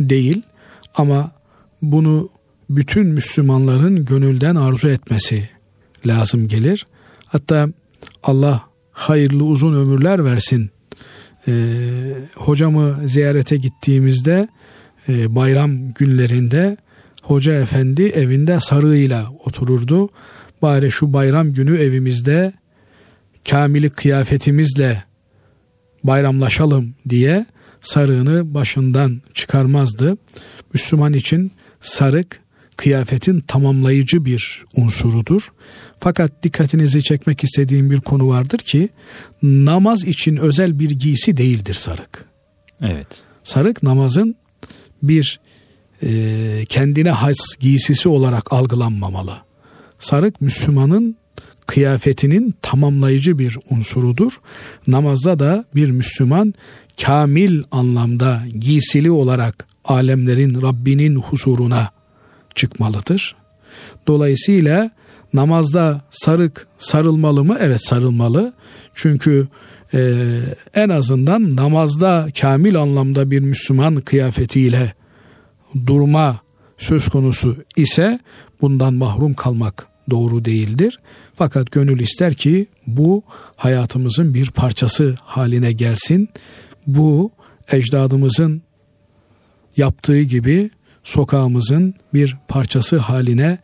değil 0.00 0.42
ama 0.94 1.30
bunu 1.82 2.30
bütün 2.70 3.06
Müslümanların 3.06 4.04
gönülden 4.04 4.56
arzu 4.56 4.88
etmesi 4.88 5.48
lazım 6.06 6.48
gelir. 6.48 6.86
Hatta 7.26 7.68
Allah 8.22 8.64
hayırlı 8.92 9.44
uzun 9.44 9.74
ömürler 9.74 10.24
versin. 10.24 10.70
Ee, 11.48 11.52
hocamı 12.34 13.08
ziyarete 13.08 13.56
gittiğimizde 13.56 14.48
e, 15.08 15.34
bayram 15.34 15.92
günlerinde 15.92 16.76
hoca 17.26 17.52
efendi 17.52 18.02
evinde 18.02 18.60
sarığıyla 18.60 19.30
otururdu. 19.44 20.08
Bari 20.62 20.90
şu 20.90 21.12
bayram 21.12 21.52
günü 21.52 21.78
evimizde 21.78 22.52
kamili 23.48 23.90
kıyafetimizle 23.90 25.04
bayramlaşalım 26.04 26.94
diye 27.08 27.46
sarığını 27.80 28.54
başından 28.54 29.22
çıkarmazdı. 29.34 30.16
Müslüman 30.74 31.12
için 31.12 31.52
sarık 31.80 32.40
kıyafetin 32.76 33.40
tamamlayıcı 33.40 34.24
bir 34.24 34.64
unsurudur. 34.76 35.52
Fakat 36.00 36.42
dikkatinizi 36.42 37.02
çekmek 37.02 37.44
istediğim 37.44 37.90
bir 37.90 38.00
konu 38.00 38.28
vardır 38.28 38.58
ki 38.58 38.88
namaz 39.42 40.04
için 40.04 40.36
özel 40.36 40.78
bir 40.78 40.90
giysi 40.90 41.36
değildir 41.36 41.74
sarık. 41.74 42.24
Evet. 42.80 43.06
Sarık 43.44 43.82
namazın 43.82 44.36
bir 45.02 45.40
e, 46.02 46.64
kendine 46.68 47.10
has 47.10 47.36
giysisi 47.60 48.08
olarak 48.08 48.52
algılanmamalı. 48.52 49.36
Sarık 49.98 50.40
Müslümanın 50.40 51.16
kıyafetinin 51.66 52.54
tamamlayıcı 52.62 53.38
bir 53.38 53.58
unsurudur. 53.70 54.40
Namazda 54.86 55.38
da 55.38 55.64
bir 55.74 55.90
Müslüman 55.90 56.54
kamil 57.02 57.62
anlamda 57.70 58.42
giysili 58.60 59.10
olarak 59.10 59.66
alemlerin 59.84 60.62
Rabbinin 60.62 61.16
huzuruna 61.16 61.90
çıkmalıdır. 62.54 63.36
Dolayısıyla 64.06 64.90
namazda 65.34 66.02
sarık 66.10 66.66
sarılmalı 66.78 67.44
mı? 67.44 67.56
Evet 67.60 67.86
sarılmalı. 67.86 68.52
Çünkü 68.94 69.48
e, 69.94 70.14
en 70.74 70.88
azından 70.88 71.56
namazda 71.56 72.28
kamil 72.40 72.80
anlamda 72.80 73.30
bir 73.30 73.40
Müslüman 73.40 73.96
kıyafetiyle 73.96 74.94
durma 75.86 76.40
söz 76.78 77.08
konusu 77.08 77.56
ise 77.76 78.20
bundan 78.60 78.94
mahrum 78.94 79.34
kalmak 79.34 79.86
doğru 80.10 80.44
değildir. 80.44 81.00
Fakat 81.34 81.70
gönül 81.70 82.00
ister 82.00 82.34
ki 82.34 82.66
bu 82.86 83.22
hayatımızın 83.56 84.34
bir 84.34 84.50
parçası 84.50 85.16
haline 85.22 85.72
gelsin. 85.72 86.28
Bu 86.86 87.30
ecdadımızın 87.72 88.62
yaptığı 89.76 90.22
gibi 90.22 90.70
sokağımızın 91.04 91.94
bir 92.14 92.36
parçası 92.48 92.98
haline 92.98 93.58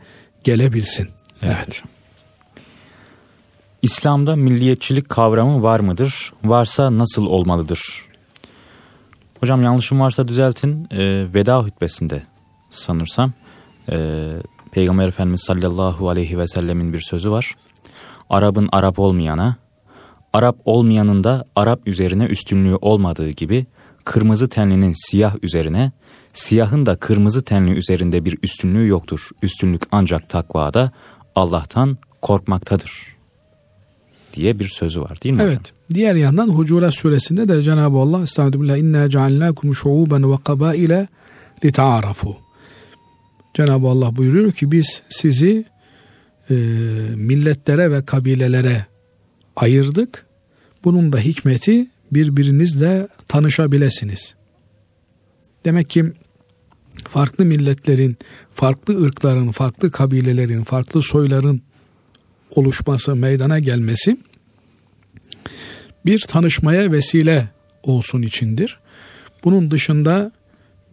gelebilsin. 0.45 1.09
Evet. 1.43 1.57
evet. 1.57 1.83
İslam'da 3.83 4.37
milliyetçilik 4.37 5.09
kavramı 5.09 5.63
var 5.63 5.81
mıdır? 5.81 6.33
Varsa 6.45 6.99
nasıl 6.99 7.27
olmalıdır? 7.27 8.12
Hocam 9.43 9.63
yanlışım 9.63 10.01
varsa 10.01 10.29
düzeltin. 10.29 10.89
E, 10.91 11.27
veda 11.35 11.59
hutbesinde 11.59 12.23
sanırsam 12.71 13.33
e, 13.89 14.29
Peygamber 14.73 15.09
Efendimiz 15.09 15.41
sallallahu 15.41 16.09
aleyhi 16.09 16.39
ve 16.39 16.47
sellemin 16.47 16.93
bir 16.93 17.01
sözü 17.01 17.31
var. 17.31 17.55
Arap'ın 18.31 18.69
Arap 18.73 18.99
olmayana, 18.99 19.57
Arap 20.33 20.57
olmayanın 20.65 21.25
da 21.25 21.45
Arap 21.57 21.89
üzerine 21.89 22.25
üstünlüğü 22.25 22.77
olmadığı 22.77 23.31
gibi 23.31 23.67
kırmızı 24.05 24.49
tenlinin 24.49 24.95
siyah 25.11 25.35
üzerine, 25.43 25.93
siyahın 26.33 26.87
da 26.87 26.97
kırmızı 26.97 27.45
tenli 27.45 27.71
üzerinde 27.71 28.25
bir 28.25 28.39
üstünlüğü 28.43 28.87
yoktur. 28.87 29.29
Üstünlük 29.43 29.83
ancak 29.93 30.29
takvada 30.29 30.91
Allah'tan 31.35 31.99
korkmaktadır 32.21 33.22
diye 34.33 34.59
bir 34.59 34.69
sözü 34.69 35.01
var 35.01 35.23
değil 35.23 35.35
mi 35.35 35.43
evet. 35.43 35.59
hocam? 35.59 35.77
Diğer 35.95 36.15
yandan 36.15 36.49
Hucurat 36.49 36.95
suresinde 36.95 37.49
de 37.49 37.63
Cenab-ı 37.63 37.99
Allah 37.99 38.23
Estağfirullah 38.23 38.77
inna 38.77 39.11
cealnakum 39.11 39.75
şuuben 39.75 40.33
ve 40.33 40.37
kabaile 40.45 41.09
lita'arafu. 41.65 42.37
Cenab-ı 43.55 43.87
Allah 43.87 44.17
buyuruyor 44.17 44.53
ki 44.53 44.73
biz 44.73 45.03
sizi 45.09 45.65
e, 46.51 46.55
milletlere 47.17 47.91
ve 47.91 48.05
kabilelere 48.05 48.87
ayırdık. 49.57 50.27
Bunun 50.85 51.13
da 51.13 51.19
hikmeti 51.19 51.87
birbirinizle 52.13 53.09
tanışabilesiniz. 53.29 54.35
Demek 55.65 55.91
ki 55.91 56.13
farklı 57.09 57.45
milletlerin, 57.45 58.17
farklı 58.55 59.05
ırkların, 59.05 59.53
farklı 59.53 59.91
kabilelerin, 59.91 60.63
farklı 60.63 61.03
soyların 61.03 61.63
oluşması, 62.57 63.17
meydana 63.17 63.59
gelmesi 63.59 64.17
bir 66.07 66.21
tanışmaya 66.21 66.93
vesile 66.93 67.49
olsun 67.83 68.23
içindir. 68.23 68.79
Bunun 69.45 69.71
dışında 69.71 70.33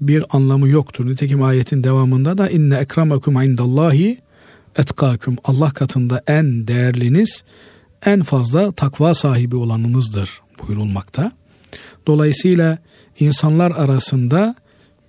bir 0.01 0.23
anlamı 0.29 0.69
yoktur. 0.69 1.05
Nitekim 1.05 1.43
ayetin 1.43 1.83
devamında 1.83 2.37
da 2.37 2.49
inne 2.49 2.77
ekramakum 2.77 3.41
indallahi 3.41 4.17
etkaküm 4.77 5.37
Allah 5.43 5.71
katında 5.71 6.23
en 6.27 6.67
değerliniz 6.67 7.43
en 8.05 8.23
fazla 8.23 8.71
takva 8.71 9.13
sahibi 9.13 9.55
olanınızdır 9.55 10.41
buyurulmakta. 10.61 11.31
Dolayısıyla 12.07 12.77
insanlar 13.19 13.71
arasında 13.71 14.55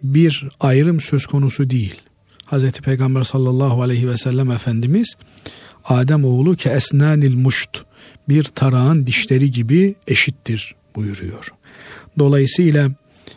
bir 0.03 0.49
ayrım 0.61 1.01
söz 1.01 1.27
konusu 1.27 1.71
değil. 1.71 2.03
Hz. 2.47 2.71
Peygamber 2.73 3.23
sallallahu 3.23 3.83
aleyhi 3.83 4.09
ve 4.09 4.17
sellem 4.17 4.51
Efendimiz 4.51 5.17
Adem 5.91 6.25
oğlu 6.25 6.57
ke 6.57 6.71
esnanil 6.71 7.35
muşt 7.35 7.83
bir 8.29 8.45
tarağın 8.45 9.07
dişleri 9.07 9.51
gibi 9.51 9.95
eşittir 10.07 10.75
buyuruyor. 10.97 11.53
Dolayısıyla 12.19 12.91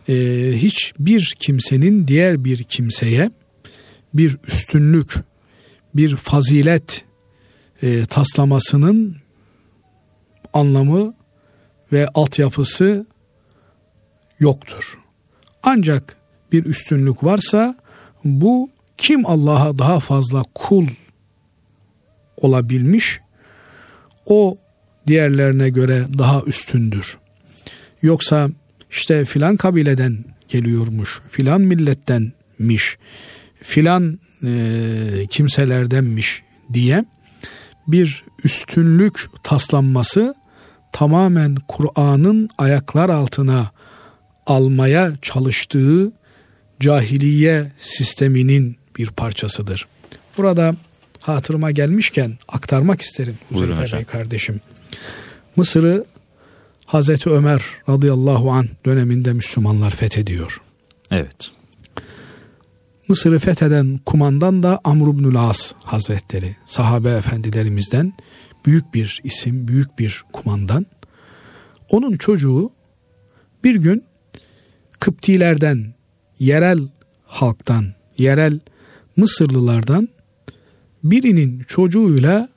e, 0.09 0.13
hiçbir 0.55 1.35
kimsenin 1.39 2.07
diğer 2.07 2.43
bir 2.43 2.63
kimseye 2.63 3.31
bir 4.13 4.37
üstünlük, 4.47 5.13
bir 5.95 6.15
fazilet 6.15 7.05
e, 7.81 8.05
taslamasının 8.05 9.15
anlamı 10.53 11.13
ve 11.91 12.07
altyapısı 12.07 13.05
yoktur. 14.39 14.99
Ancak 15.63 16.17
bir 16.51 16.65
üstünlük 16.65 17.23
varsa 17.23 17.75
bu 18.23 18.69
kim 18.97 19.25
Allah'a 19.25 19.79
daha 19.79 19.99
fazla 19.99 20.43
kul 20.55 20.87
olabilmiş 22.43 23.19
o 24.25 24.57
diğerlerine 25.07 25.69
göre 25.69 26.05
daha 26.17 26.41
üstündür. 26.41 27.17
Yoksa 28.01 28.49
işte 28.91 29.25
filan 29.25 29.57
kabileden 29.57 30.25
geliyormuş, 30.47 31.21
filan 31.29 31.61
millettenmiş, 31.61 32.97
filan 33.61 34.19
e, 34.43 35.27
kimselerdenmiş 35.29 36.43
diye 36.73 37.05
bir 37.87 38.23
üstünlük 38.43 39.25
taslanması 39.43 40.35
tamamen 40.91 41.55
Kur'an'ın 41.67 42.49
ayaklar 42.57 43.09
altına 43.09 43.71
almaya 44.45 45.13
çalıştığı 45.21 46.11
cahiliye 46.79 47.71
sisteminin 47.79 48.77
bir 48.97 49.07
parçasıdır. 49.07 49.87
Burada 50.37 50.75
hatırıma 51.31 51.71
gelmişken 51.71 52.37
aktarmak 52.47 53.01
isterim 53.01 53.37
Huzeyfe 53.49 53.97
Bey 53.97 54.03
kardeşim. 54.03 54.61
Mısır'ı 55.55 56.05
Hazreti 56.85 57.29
Ömer 57.29 57.63
radıyallahu 57.89 58.51
an 58.51 58.69
döneminde 58.85 59.33
Müslümanlar 59.33 59.91
fethediyor. 59.91 60.61
Evet. 61.11 61.51
Mısır'ı 63.07 63.39
fetheden 63.39 63.99
kumandan 64.05 64.63
da 64.63 64.79
Amr 64.83 65.07
ibn 65.07 65.35
As 65.35 65.73
Hazretleri, 65.79 66.55
sahabe 66.65 67.09
efendilerimizden 67.09 68.13
büyük 68.65 68.93
bir 68.93 69.21
isim, 69.23 69.67
büyük 69.67 69.99
bir 69.99 70.23
kumandan. 70.33 70.85
Onun 71.89 72.17
çocuğu 72.17 72.71
bir 73.63 73.75
gün 73.75 74.03
Kıptilerden, 74.99 75.93
yerel 76.39 76.79
halktan, 77.25 77.93
yerel 78.17 78.59
Mısırlılardan 79.17 80.09
birinin 81.03 81.63
çocuğuyla 81.67 82.49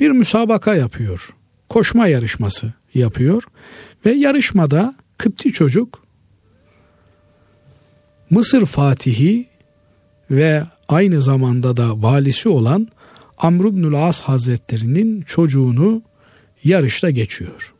bir 0.00 0.10
müsabaka 0.10 0.74
yapıyor. 0.74 1.28
Koşma 1.68 2.06
yarışması 2.06 2.72
yapıyor 2.94 3.42
ve 4.04 4.10
yarışmada 4.10 4.94
Kıpti 5.18 5.52
çocuk 5.52 6.02
Mısır 8.30 8.66
Fatihi 8.66 9.46
ve 10.30 10.64
aynı 10.88 11.22
zamanda 11.22 11.76
da 11.76 12.02
valisi 12.02 12.48
olan 12.48 12.88
Amr 13.38 13.64
ibn 13.64 13.92
As 13.92 14.20
Hazretleri'nin 14.20 15.22
çocuğunu 15.22 16.02
yarışta 16.64 17.10
geçiyor. 17.10 17.74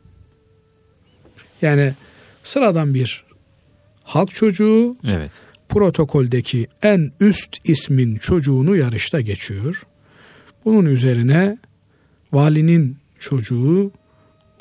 Yani 1.61 1.93
sıradan 2.43 2.93
bir 2.93 3.23
halk 4.03 4.35
çocuğu 4.35 4.95
evet. 5.03 5.31
protokoldeki 5.69 6.67
en 6.81 7.11
üst 7.19 7.57
ismin 7.63 8.15
çocuğunu 8.15 8.75
yarışta 8.75 9.21
geçiyor. 9.21 9.83
Bunun 10.65 10.85
üzerine 10.85 11.57
valinin 12.33 12.97
çocuğu 13.19 13.91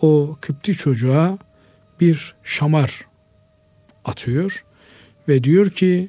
o 0.02 0.36
Kıpti 0.40 0.74
çocuğa 0.74 1.38
bir 2.00 2.34
şamar 2.44 3.06
atıyor 4.04 4.64
ve 5.28 5.44
diyor 5.44 5.70
ki 5.70 6.08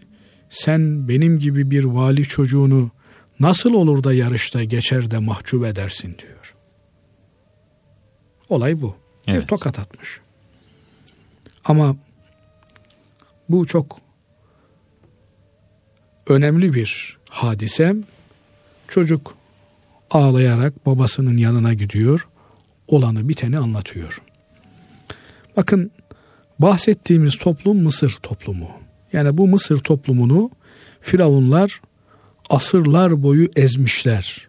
sen 0.49 1.07
benim 1.07 1.39
gibi 1.39 1.71
bir 1.71 1.83
vali 1.83 2.23
çocuğunu 2.23 2.91
nasıl 3.39 3.73
olur 3.73 4.03
da 4.03 4.13
yarışta 4.13 4.63
geçer 4.63 5.11
de 5.11 5.17
mahcup 5.17 5.65
edersin 5.65 6.17
diyor. 6.17 6.55
Olay 8.49 8.81
bu. 8.81 8.95
Evet. 9.27 9.41
Bir 9.41 9.47
tokat 9.47 9.79
atmış. 9.79 10.19
Ama 11.65 11.95
bu 13.49 13.67
çok 13.67 13.99
önemli 16.27 16.73
bir 16.73 17.17
hadise. 17.29 17.95
Çocuk 18.87 19.40
ağlayarak 20.10 20.86
babasının 20.86 21.36
yanına 21.36 21.74
gidiyor. 21.74 22.28
Olanı 22.88 23.28
biteni 23.28 23.58
anlatıyor. 23.58 24.22
Bakın 25.56 25.90
bahsettiğimiz 26.58 27.38
toplum 27.38 27.82
Mısır 27.82 28.18
toplumu. 28.22 28.70
Yani 29.12 29.38
bu 29.38 29.48
Mısır 29.48 29.78
toplumunu 29.78 30.50
Firavunlar 31.00 31.80
asırlar 32.50 33.22
boyu 33.22 33.48
ezmişler. 33.56 34.48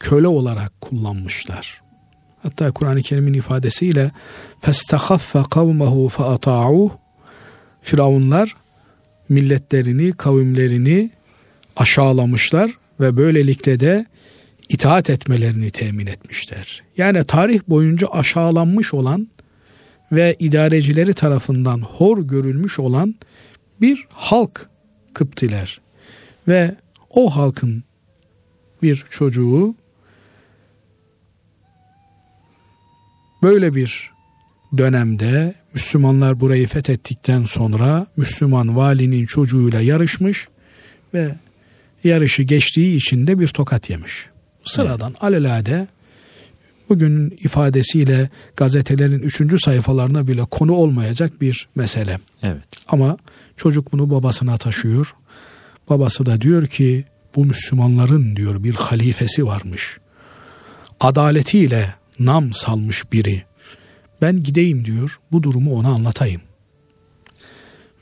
Köle 0.00 0.28
olarak 0.28 0.80
kullanmışlar. 0.80 1.82
Hatta 2.42 2.70
Kur'an-ı 2.70 3.02
Kerim'in 3.02 3.32
ifadesiyle 3.32 4.10
فَاسْتَخَفَّ 4.62 5.42
قَوْمَهُ 5.42 6.10
فَأَطَاعُوهُ 6.10 6.90
Firavunlar 7.82 8.56
milletlerini, 9.28 10.12
kavimlerini 10.12 11.10
aşağılamışlar 11.76 12.70
ve 13.00 13.16
böylelikle 13.16 13.80
de 13.80 14.06
itaat 14.69 15.09
etmelerini 15.09 15.69
temin 15.69 16.07
etmişler. 16.07 16.83
Yani 16.97 17.23
tarih 17.23 17.61
boyunca 17.67 18.07
aşağılanmış 18.07 18.93
olan 18.93 19.27
ve 20.11 20.35
idarecileri 20.39 21.13
tarafından 21.13 21.81
hor 21.81 22.17
görülmüş 22.17 22.79
olan 22.79 23.15
bir 23.81 24.07
halk 24.09 24.69
Kıptiler 25.13 25.81
ve 26.47 26.75
o 27.09 27.29
halkın 27.29 27.83
bir 28.81 29.05
çocuğu 29.09 29.75
böyle 33.43 33.75
bir 33.75 34.11
dönemde 34.77 35.53
Müslümanlar 35.73 36.39
burayı 36.39 36.67
fethettikten 36.67 37.43
sonra 37.43 38.07
Müslüman 38.17 38.75
valinin 38.75 39.25
çocuğuyla 39.25 39.81
yarışmış 39.81 40.47
ve 41.13 41.35
yarışı 42.03 42.43
geçtiği 42.43 42.97
için 42.97 43.27
de 43.27 43.39
bir 43.39 43.47
tokat 43.47 43.89
yemiş. 43.89 44.29
Sıradan 44.69 45.11
evet. 45.11 45.23
alelade 45.23 45.87
bugünün 46.89 47.29
ifadesiyle 47.29 48.29
gazetelerin 48.55 49.19
üçüncü 49.19 49.59
sayfalarına 49.59 50.27
bile 50.27 50.45
konu 50.45 50.73
olmayacak 50.73 51.41
bir 51.41 51.67
mesele. 51.75 52.19
Evet. 52.43 52.63
Ama 52.87 53.17
çocuk 53.57 53.91
bunu 53.91 54.09
babasına 54.09 54.57
taşıyor. 54.57 55.15
Babası 55.89 56.25
da 56.25 56.41
diyor 56.41 56.67
ki 56.67 57.05
bu 57.35 57.45
Müslümanların 57.45 58.35
diyor 58.35 58.63
bir 58.63 58.75
halifesi 58.75 59.45
varmış. 59.45 59.97
Adaletiyle 60.99 61.95
nam 62.19 62.53
salmış 62.53 63.13
biri. 63.13 63.43
Ben 64.21 64.43
gideyim 64.43 64.85
diyor 64.85 65.19
bu 65.31 65.43
durumu 65.43 65.75
ona 65.75 65.87
anlatayım. 65.87 66.41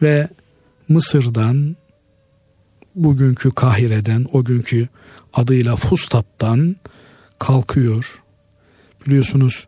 Ve 0.02 0.28
Mısır'dan 0.90 1.76
bugünkü 2.96 3.52
Kahire'den 3.52 4.26
o 4.34 4.44
günkü 4.44 4.88
adıyla 5.38 5.76
Fustat'tan 5.76 6.76
kalkıyor. 7.40 8.22
Biliyorsunuz 9.06 9.68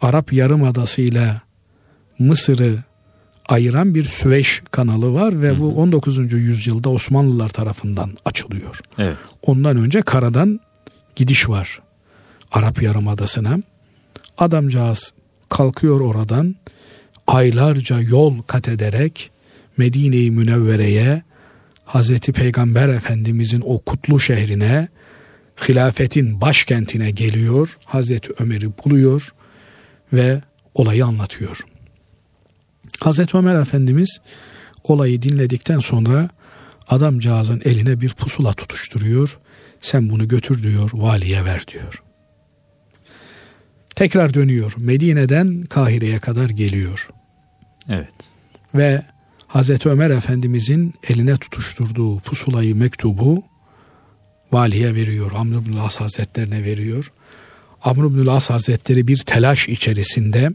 Arap 0.00 0.32
Yarımadası 0.32 1.00
ile 1.00 1.40
Mısır'ı 2.18 2.78
ayıran 3.48 3.94
bir 3.94 4.04
Süveyş 4.04 4.62
kanalı 4.70 5.14
var 5.14 5.42
ve 5.42 5.48
hı 5.48 5.54
hı. 5.54 5.60
bu 5.60 5.74
19. 5.74 6.32
yüzyılda 6.32 6.90
Osmanlılar 6.90 7.48
tarafından 7.48 8.10
açılıyor. 8.24 8.80
Evet. 8.98 9.16
Ondan 9.42 9.76
önce 9.76 10.02
karadan 10.02 10.60
gidiş 11.16 11.48
var 11.48 11.80
Arap 12.52 12.82
Yarımadası'na. 12.82 13.58
Adamcağız 14.38 15.12
kalkıyor 15.48 16.00
oradan 16.00 16.56
aylarca 17.26 18.00
yol 18.00 18.42
kat 18.42 18.68
ederek 18.68 19.30
Medine-i 19.76 20.30
Münevvere'ye 20.30 21.22
Hazreti 21.84 22.32
Peygamber 22.32 22.88
Efendimizin 22.88 23.62
o 23.64 23.78
kutlu 23.78 24.20
şehrine 24.20 24.88
hilafetin 25.68 26.40
başkentine 26.40 27.10
geliyor. 27.10 27.78
Hazreti 27.84 28.32
Ömer'i 28.38 28.78
buluyor 28.78 29.34
ve 30.12 30.40
olayı 30.74 31.06
anlatıyor. 31.06 31.60
Hazreti 33.00 33.36
Ömer 33.36 33.54
Efendimiz 33.54 34.20
olayı 34.84 35.22
dinledikten 35.22 35.78
sonra 35.78 36.28
adamcağızın 36.88 37.62
eline 37.64 38.00
bir 38.00 38.10
pusula 38.14 38.52
tutuşturuyor. 38.52 39.38
Sen 39.80 40.10
bunu 40.10 40.28
götür 40.28 40.62
diyor, 40.62 40.90
valiye 40.94 41.44
ver 41.44 41.64
diyor. 41.68 42.02
Tekrar 43.96 44.34
dönüyor. 44.34 44.74
Medine'den 44.76 45.62
Kahire'ye 45.62 46.18
kadar 46.18 46.50
geliyor. 46.50 47.08
Evet. 47.88 48.14
Ve 48.74 49.02
Hazreti 49.52 49.88
Ömer 49.88 50.10
Efendimizin 50.10 50.94
eline 51.08 51.36
tutuşturduğu 51.36 52.20
pusulayı, 52.20 52.76
mektubu 52.76 53.44
valiye 54.52 54.94
veriyor. 54.94 55.32
Amr 55.36 55.54
ibn 55.54 55.76
As 55.76 56.00
Hazretlerine 56.00 56.64
veriyor. 56.64 57.12
Amr 57.82 58.06
ibn 58.06 58.26
As 58.26 58.50
Hazretleri 58.50 59.08
bir 59.08 59.16
telaş 59.16 59.68
içerisinde 59.68 60.50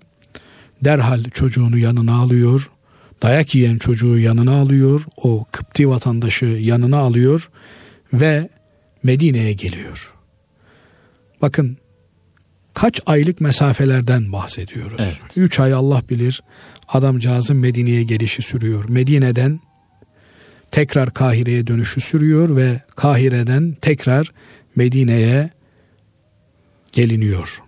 derhal 0.82 1.24
çocuğunu 1.24 1.78
yanına 1.78 2.16
alıyor. 2.16 2.70
Dayak 3.22 3.56
yiyen 3.56 3.78
çocuğu 3.78 4.18
yanına 4.18 4.56
alıyor. 4.56 5.06
O 5.18 5.46
Kıpti 5.52 5.90
vatandaşı 5.90 6.46
yanına 6.46 6.98
alıyor 6.98 7.50
ve 8.14 8.50
Medine'ye 9.04 9.54
geliyor. 9.54 10.14
Bakın 11.42 11.78
kaç 12.74 13.02
aylık 13.06 13.42
mesafelerden 13.42 14.32
bahsediyoruz. 14.32 15.00
Evet. 15.00 15.20
Üç 15.36 15.60
ay 15.60 15.74
Allah 15.74 16.02
bilir 16.10 16.42
adamcağızın 16.88 17.58
Medine'ye 17.58 18.04
gelişi 18.04 18.42
sürüyor. 18.42 18.90
Medine'den 18.90 19.60
tekrar 20.72 21.14
Kahire'ye 21.14 21.68
dönüşü 21.68 22.02
sürüyor 22.02 22.56
ve 22.56 22.82
Kahire'den 22.96 23.78
tekrar 23.82 24.32
Medine'ye 24.76 25.50
geliniyor. 26.92 27.62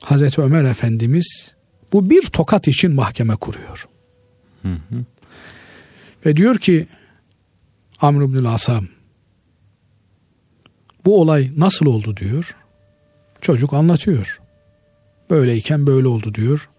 Hazreti 0.00 0.40
Ömer 0.40 0.64
Efendimiz 0.64 1.54
bu 1.92 2.10
bir 2.10 2.22
tokat 2.22 2.68
için 2.68 2.94
mahkeme 2.94 3.36
kuruyor. 3.36 3.88
Hı 4.62 4.68
hı. 4.68 5.04
Ve 6.26 6.36
diyor 6.36 6.58
ki 6.58 6.86
Amr 8.00 8.22
ibn 8.22 8.44
Asam 8.44 8.88
bu 11.04 11.20
olay 11.20 11.50
nasıl 11.56 11.86
oldu 11.86 12.16
diyor. 12.16 12.56
Çocuk 13.40 13.72
anlatıyor. 13.72 14.40
Böyleyken 15.30 15.86
böyle 15.86 16.08
oldu 16.08 16.34
diyor. 16.34 16.70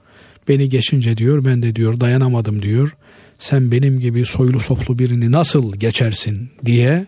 Beni 0.48 0.70
geçince 0.70 1.18
diyor 1.18 1.46
ben 1.46 1.64
de 1.64 1.76
diyor 1.76 2.00
dayanamadım 2.00 2.62
diyor. 2.62 2.96
Sen 3.38 3.72
benim 3.72 4.00
gibi 4.00 4.26
soylu 4.26 4.60
soplu 4.60 5.00
birini 5.00 5.32
nasıl 5.32 5.76
geçersin 5.76 6.50
diye 6.66 7.08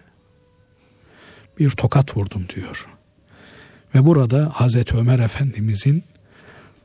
bir 1.60 1.70
tokat 1.70 2.18
vurdum 2.18 2.46
diyor. 2.56 2.88
Ve 3.96 4.06
burada 4.06 4.52
Hazreti 4.54 4.98
Ömer 4.98 5.20
Efendimizin 5.20 6.04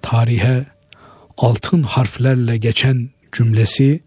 tarihe 0.03 0.67
altın 1.39 1.83
harflerle 1.83 2.57
geçen 2.57 3.11
cümlesi 3.33 4.01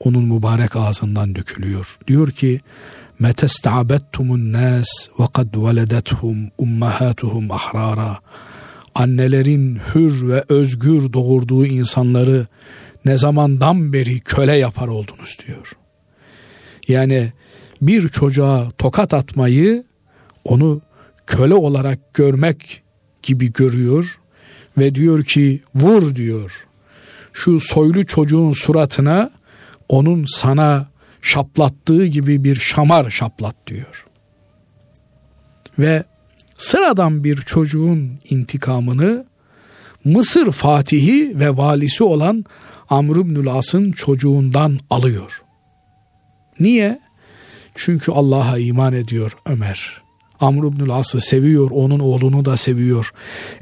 onun 0.00 0.24
mübarek 0.24 0.76
ağzından 0.76 1.34
dökülüyor. 1.34 1.98
Diyor 2.06 2.30
ki 2.30 2.60
metesta'bettumun 3.18 4.52
nas 4.52 4.88
ve 5.18 5.24
kad 5.32 5.54
veledethum 5.54 6.50
ummahatuhum 6.58 7.50
ahrara 7.50 8.18
annelerin 8.94 9.80
hür 9.94 10.28
ve 10.28 10.44
özgür 10.48 11.12
doğurduğu 11.12 11.66
insanları 11.66 12.46
ne 13.04 13.16
zamandan 13.16 13.92
beri 13.92 14.20
köle 14.20 14.56
yapar 14.56 14.88
oldunuz 14.88 15.36
diyor. 15.46 15.72
Yani 16.88 17.32
bir 17.82 18.08
çocuğa 18.08 18.70
tokat 18.78 19.14
atmayı 19.14 19.84
onu 20.44 20.80
köle 21.26 21.54
olarak 21.54 22.14
görmek 22.14 22.82
gibi 23.22 23.52
görüyor 23.52 24.18
ve 24.78 24.94
diyor 24.94 25.24
ki 25.24 25.62
vur 25.74 26.14
diyor. 26.14 26.66
Şu 27.32 27.60
soylu 27.60 28.06
çocuğun 28.06 28.52
suratına 28.52 29.30
onun 29.88 30.24
sana 30.28 30.90
şaplattığı 31.22 32.06
gibi 32.06 32.44
bir 32.44 32.54
şamar 32.54 33.10
şaplat 33.10 33.56
diyor. 33.66 34.06
Ve 35.78 36.04
sıradan 36.60 37.24
bir 37.24 37.36
çocuğun 37.36 38.18
intikamını 38.30 39.26
Mısır 40.04 40.52
Fatihi 40.52 41.38
ve 41.38 41.56
valisi 41.56 42.04
olan 42.04 42.44
Amr 42.90 43.16
ibn 43.16 43.46
As'ın 43.46 43.92
çocuğundan 43.92 44.78
alıyor. 44.90 45.42
Niye? 46.60 46.98
Çünkü 47.74 48.12
Allah'a 48.12 48.58
iman 48.58 48.92
ediyor 48.92 49.36
Ömer. 49.46 50.02
Amr 50.40 50.66
ibn 50.66 50.90
As'ı 50.90 51.20
seviyor, 51.20 51.70
onun 51.70 51.98
oğlunu 51.98 52.44
da 52.44 52.56
seviyor. 52.56 53.12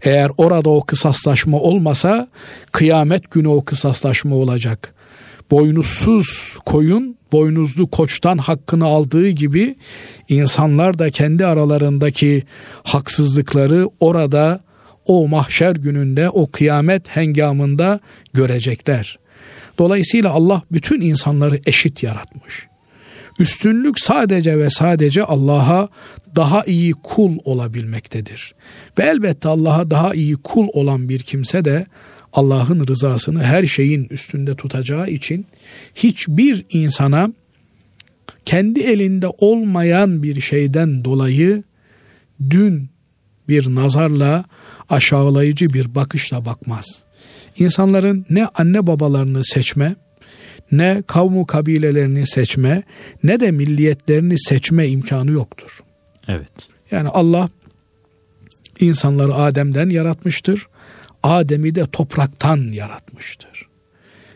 Eğer 0.02 0.30
orada 0.36 0.70
o 0.70 0.80
kısaslaşma 0.80 1.58
olmasa 1.58 2.28
kıyamet 2.72 3.30
günü 3.30 3.48
o 3.48 3.64
kısaslaşma 3.64 4.36
olacak. 4.36 4.94
Boynuzsuz 5.50 6.58
koyun 6.66 7.17
boynuzlu 7.32 7.90
koçtan 7.90 8.38
hakkını 8.38 8.84
aldığı 8.84 9.28
gibi 9.28 9.76
insanlar 10.28 10.98
da 10.98 11.10
kendi 11.10 11.46
aralarındaki 11.46 12.42
haksızlıkları 12.82 13.88
orada 14.00 14.60
o 15.06 15.28
mahşer 15.28 15.76
gününde 15.76 16.30
o 16.30 16.50
kıyamet 16.50 17.08
hengamında 17.08 18.00
görecekler. 18.32 19.18
Dolayısıyla 19.78 20.30
Allah 20.30 20.62
bütün 20.72 21.00
insanları 21.00 21.60
eşit 21.66 22.02
yaratmış. 22.02 22.66
Üstünlük 23.38 24.00
sadece 24.00 24.58
ve 24.58 24.70
sadece 24.70 25.24
Allah'a 25.24 25.88
daha 26.36 26.64
iyi 26.64 26.92
kul 26.92 27.38
olabilmektedir. 27.44 28.54
Ve 28.98 29.02
elbette 29.02 29.48
Allah'a 29.48 29.90
daha 29.90 30.14
iyi 30.14 30.36
kul 30.36 30.68
olan 30.72 31.08
bir 31.08 31.20
kimse 31.20 31.64
de 31.64 31.86
Allah'ın 32.32 32.86
rızasını 32.86 33.42
her 33.42 33.66
şeyin 33.66 34.04
üstünde 34.10 34.54
tutacağı 34.54 35.08
için 35.08 35.46
hiçbir 35.94 36.64
insana 36.70 37.32
kendi 38.44 38.80
elinde 38.80 39.26
olmayan 39.38 40.22
bir 40.22 40.40
şeyden 40.40 41.04
dolayı 41.04 41.62
dün 42.50 42.88
bir 43.48 43.74
nazarla 43.74 44.44
aşağılayıcı 44.90 45.72
bir 45.72 45.94
bakışla 45.94 46.44
bakmaz. 46.44 47.02
İnsanların 47.58 48.26
ne 48.30 48.46
anne 48.46 48.86
babalarını 48.86 49.44
seçme, 49.44 49.96
ne 50.72 51.02
kavmu 51.06 51.46
kabilelerini 51.46 52.26
seçme, 52.26 52.82
ne 53.22 53.40
de 53.40 53.50
milliyetlerini 53.50 54.38
seçme 54.38 54.88
imkanı 54.88 55.30
yoktur. 55.30 55.82
Evet. 56.28 56.52
Yani 56.90 57.08
Allah 57.08 57.50
insanları 58.80 59.34
Adem'den 59.34 59.90
yaratmıştır. 59.90 60.66
Adem'i 61.22 61.74
de 61.74 61.86
topraktan 61.86 62.72
yaratmıştır. 62.72 63.68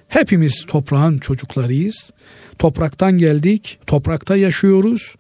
Hepimiz 0.09 0.65
toprağın 0.67 1.19
çocuklarıyız. 1.19 2.11
Topraktan 2.59 3.19
geldik, 3.19 3.79
toprakta 3.87 4.37
yaşıyoruz 4.37 5.15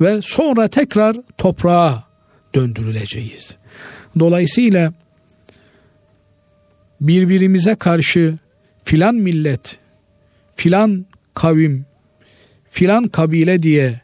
ve 0.00 0.22
sonra 0.22 0.68
tekrar 0.68 1.16
toprağa 1.38 2.04
döndürüleceğiz. 2.54 3.56
Dolayısıyla 4.18 4.92
birbirimize 7.00 7.74
karşı 7.74 8.38
filan 8.84 9.14
millet, 9.14 9.78
filan 10.56 11.06
kavim, 11.34 11.86
filan 12.70 13.08
kabile 13.08 13.62
diye 13.62 14.00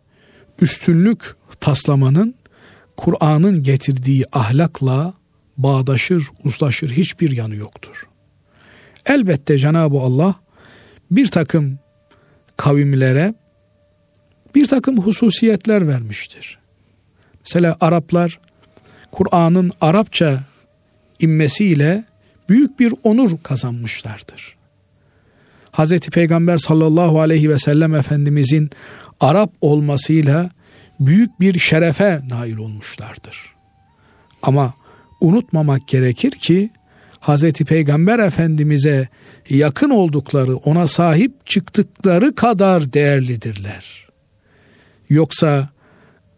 üstünlük 0.60 1.36
taslamanın 1.60 2.34
Kur'an'ın 2.96 3.62
getirdiği 3.62 4.24
ahlakla 4.32 5.14
bağdaşır, 5.58 6.28
uzlaşır 6.44 6.90
hiçbir 6.90 7.30
yanı 7.30 7.54
yoktur. 7.56 8.08
Elbette 9.06 9.58
Cenab-ı 9.58 9.98
Allah 9.98 10.34
bir 11.10 11.26
takım 11.26 11.78
kavimlere 12.56 13.34
bir 14.54 14.66
takım 14.66 14.98
hususiyetler 14.98 15.88
vermiştir. 15.88 16.58
Mesela 17.40 17.76
Araplar 17.80 18.40
Kur'an'ın 19.12 19.72
Arapça 19.80 20.40
inmesiyle 21.18 22.04
büyük 22.48 22.80
bir 22.80 22.94
onur 23.02 23.38
kazanmışlardır. 23.42 24.56
Hz. 25.72 25.98
Peygamber 25.98 26.58
sallallahu 26.58 27.20
aleyhi 27.20 27.50
ve 27.50 27.58
sellem 27.58 27.94
Efendimizin 27.94 28.70
Arap 29.20 29.52
olmasıyla 29.60 30.50
büyük 31.00 31.40
bir 31.40 31.58
şerefe 31.58 32.20
nail 32.30 32.56
olmuşlardır. 32.56 33.52
Ama 34.42 34.74
unutmamak 35.22 35.88
gerekir 35.88 36.30
ki 36.30 36.70
Hz. 37.20 37.52
Peygamber 37.52 38.18
Efendimiz'e 38.18 39.08
yakın 39.50 39.90
oldukları, 39.90 40.56
ona 40.56 40.86
sahip 40.86 41.46
çıktıkları 41.46 42.34
kadar 42.34 42.92
değerlidirler. 42.92 44.08
Yoksa 45.08 45.68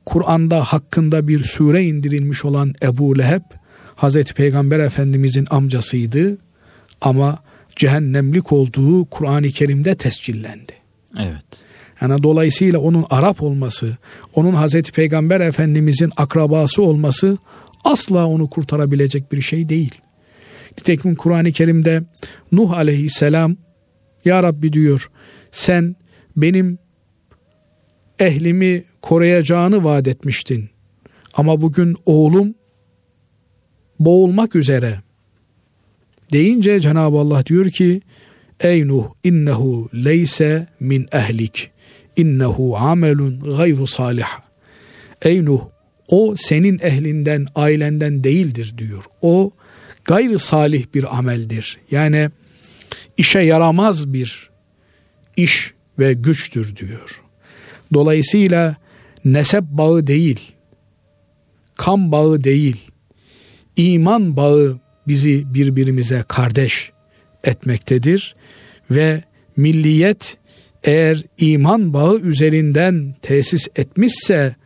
Kur'an'da 0.06 0.64
hakkında 0.64 1.28
bir 1.28 1.38
sure 1.38 1.84
indirilmiş 1.84 2.44
olan 2.44 2.74
Ebu 2.82 3.18
Leheb, 3.18 3.42
Hz. 3.96 4.24
Peygamber 4.24 4.78
Efendimiz'in 4.78 5.46
amcasıydı 5.50 6.38
ama 7.00 7.38
cehennemlik 7.76 8.52
olduğu 8.52 9.04
Kur'an-ı 9.04 9.48
Kerim'de 9.48 9.94
tescillendi. 9.94 10.72
Evet. 11.18 11.44
Yani 12.00 12.22
dolayısıyla 12.22 12.78
onun 12.78 13.04
Arap 13.10 13.42
olması, 13.42 13.96
onun 14.34 14.54
Hazreti 14.54 14.92
Peygamber 14.92 15.40
Efendimizin 15.40 16.10
akrabası 16.16 16.82
olması 16.82 17.38
asla 17.84 18.26
onu 18.26 18.50
kurtarabilecek 18.50 19.32
bir 19.32 19.40
şey 19.40 19.68
değil. 19.68 20.00
Nitekim 20.78 21.14
Kur'an-ı 21.14 21.52
Kerim'de 21.52 22.02
Nuh 22.52 22.70
aleyhisselam 22.72 23.56
Ya 24.24 24.42
Rabbi 24.42 24.72
diyor 24.72 25.10
sen 25.52 25.96
benim 26.36 26.78
ehlimi 28.18 28.84
koruyacağını 29.02 29.84
vaat 29.84 30.08
etmiştin. 30.08 30.70
Ama 31.34 31.60
bugün 31.60 31.96
oğlum 32.06 32.54
boğulmak 34.00 34.56
üzere 34.56 35.00
deyince 36.32 36.80
Cenab-ı 36.80 37.18
Allah 37.18 37.46
diyor 37.46 37.70
ki 37.70 38.00
Ey 38.60 38.88
Nuh 38.88 39.06
innehu 39.24 39.88
leyse 39.94 40.66
min 40.80 41.06
ehlik 41.12 41.70
innehu 42.16 42.76
amelun 42.76 43.40
gayru 43.40 43.86
salih. 43.86 44.28
Ey 45.22 45.44
Nuh 45.44 45.73
o 46.08 46.36
senin 46.36 46.78
ehlinden 46.82 47.46
ailenden 47.54 48.24
değildir 48.24 48.74
diyor. 48.78 49.04
O 49.22 49.50
gayri 50.04 50.38
salih 50.38 50.84
bir 50.94 51.18
ameldir. 51.18 51.78
Yani 51.90 52.30
işe 53.16 53.40
yaramaz 53.40 54.12
bir 54.12 54.50
iş 55.36 55.74
ve 55.98 56.12
güçtür 56.12 56.76
diyor. 56.76 57.22
Dolayısıyla 57.92 58.76
nesep 59.24 59.64
bağı 59.64 60.06
değil, 60.06 60.52
kan 61.76 62.12
bağı 62.12 62.44
değil, 62.44 62.76
iman 63.76 64.36
bağı 64.36 64.78
bizi 65.08 65.54
birbirimize 65.54 66.24
kardeş 66.28 66.92
etmektedir 67.44 68.34
ve 68.90 69.22
milliyet 69.56 70.36
eğer 70.84 71.22
iman 71.38 71.92
bağı 71.92 72.18
üzerinden 72.18 73.14
tesis 73.22 73.68
etmişse 73.76 74.56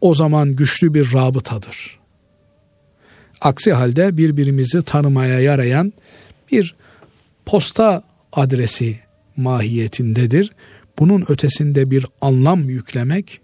o 0.00 0.14
zaman 0.14 0.56
güçlü 0.56 0.94
bir 0.94 1.12
rabıtadır. 1.12 1.98
Aksi 3.40 3.72
halde 3.72 4.16
birbirimizi 4.16 4.82
tanımaya 4.82 5.40
yarayan 5.40 5.92
bir 6.52 6.74
posta 7.46 8.02
adresi 8.32 8.98
mahiyetindedir. 9.36 10.52
Bunun 10.98 11.24
ötesinde 11.28 11.90
bir 11.90 12.06
anlam 12.20 12.68
yüklemek 12.68 13.40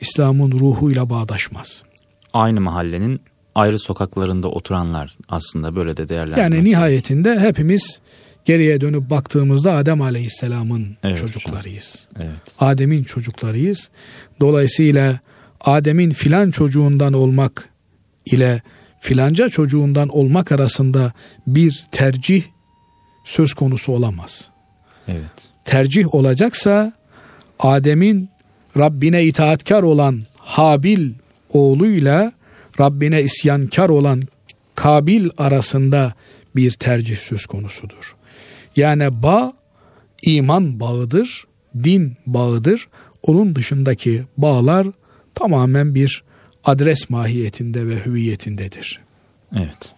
İslam'ın 0.00 0.52
ruhuyla 0.52 1.10
bağdaşmaz. 1.10 1.82
Aynı 2.32 2.60
mahallenin 2.60 3.20
ayrı 3.54 3.78
sokaklarında 3.78 4.48
oturanlar 4.48 5.16
aslında 5.28 5.76
böyle 5.76 5.96
de 5.96 6.08
değerlendirilir. 6.08 6.42
Yani 6.42 6.64
nihayetinde 6.64 7.40
hepimiz 7.40 8.00
geriye 8.44 8.80
dönüp 8.80 9.10
baktığımızda 9.10 9.72
Adem 9.72 10.02
Aleyhisselam'ın 10.02 10.96
evet, 11.04 11.18
çocuklarıyız. 11.18 12.06
Evet. 12.16 12.30
Adem'in 12.60 13.04
çocuklarıyız. 13.04 13.90
Dolayısıyla 14.40 15.18
Adem'in 15.60 16.10
filan 16.10 16.50
çocuğundan 16.50 17.12
olmak 17.12 17.68
ile 18.26 18.62
filanca 19.00 19.48
çocuğundan 19.48 20.08
olmak 20.08 20.52
arasında 20.52 21.12
bir 21.46 21.86
tercih 21.92 22.42
söz 23.24 23.54
konusu 23.54 23.92
olamaz. 23.92 24.50
Evet. 25.08 25.30
Tercih 25.64 26.14
olacaksa 26.14 26.92
Adem'in 27.58 28.28
Rabbine 28.76 29.24
itaatkar 29.24 29.82
olan 29.82 30.22
Habil 30.36 31.12
oğluyla 31.52 32.32
Rabbine 32.80 33.22
isyankar 33.22 33.88
olan 33.88 34.22
Kabil 34.74 35.28
arasında 35.38 36.14
bir 36.56 36.70
tercih 36.72 37.16
söz 37.16 37.46
konusudur. 37.46 38.16
Yani 38.76 39.22
bağ 39.22 39.52
iman 40.22 40.80
bağıdır, 40.80 41.46
din 41.84 42.16
bağıdır. 42.26 42.88
Onun 43.22 43.56
dışındaki 43.56 44.22
bağlar 44.36 44.86
tamamen 45.38 45.94
bir 45.94 46.22
adres 46.64 47.10
mahiyetinde 47.10 47.86
ve 47.86 48.06
hüviyetindedir. 48.06 49.00
Evet. 49.56 49.94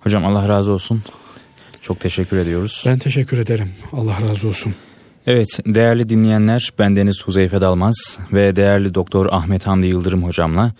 Hocam 0.00 0.26
Allah 0.26 0.48
razı 0.48 0.72
olsun. 0.72 1.02
Çok 1.80 2.00
teşekkür 2.00 2.36
ediyoruz. 2.36 2.84
Ben 2.86 2.98
teşekkür 2.98 3.38
ederim. 3.38 3.70
Allah 3.92 4.20
razı 4.20 4.48
olsun. 4.48 4.74
Evet 5.26 5.48
değerli 5.66 6.08
dinleyenler 6.08 6.72
bendeniz 6.78 7.22
Huzeyfe 7.24 7.60
Dalmaz 7.60 8.18
ve 8.32 8.56
değerli 8.56 8.94
Doktor 8.94 9.26
Ahmet 9.30 9.66
Hamdi 9.66 9.86
Yıldırım 9.86 10.24
hocamla 10.24 10.72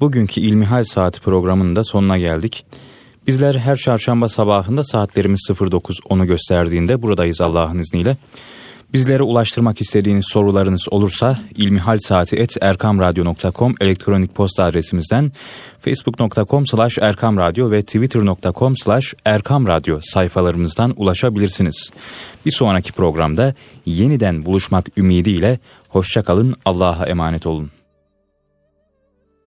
bugünkü 0.00 0.40
İlmihal 0.40 0.84
Saati 0.84 1.20
programının 1.20 1.76
da 1.76 1.84
sonuna 1.84 2.18
geldik. 2.18 2.66
Bizler 3.26 3.54
her 3.54 3.76
çarşamba 3.76 4.28
sabahında 4.28 4.84
saatlerimiz 4.84 5.40
09.10'u 5.50 6.26
gösterdiğinde 6.26 7.02
buradayız 7.02 7.40
Allah'ın 7.40 7.78
izniyle. 7.78 8.16
Bizlere 8.92 9.22
ulaştırmak 9.22 9.80
istediğiniz 9.80 10.24
sorularınız 10.28 10.86
olursa 10.90 11.38
ilmihalsaati.erkamradyo.com 11.56 13.74
elektronik 13.80 14.34
posta 14.34 14.64
adresimizden 14.64 15.32
facebook.com 15.80 16.66
slash 16.66 16.98
erkamradyo 16.98 17.70
ve 17.70 17.82
twitter.com 17.82 18.76
slash 18.76 19.14
erkamradyo 19.24 19.98
sayfalarımızdan 20.02 20.94
ulaşabilirsiniz. 20.96 21.90
Bir 22.46 22.50
sonraki 22.50 22.92
programda 22.92 23.54
yeniden 23.86 24.44
buluşmak 24.44 24.98
ümidiyle 24.98 25.58
hoşçakalın 25.88 26.54
Allah'a 26.64 27.06
emanet 27.06 27.46
olun. 27.46 27.70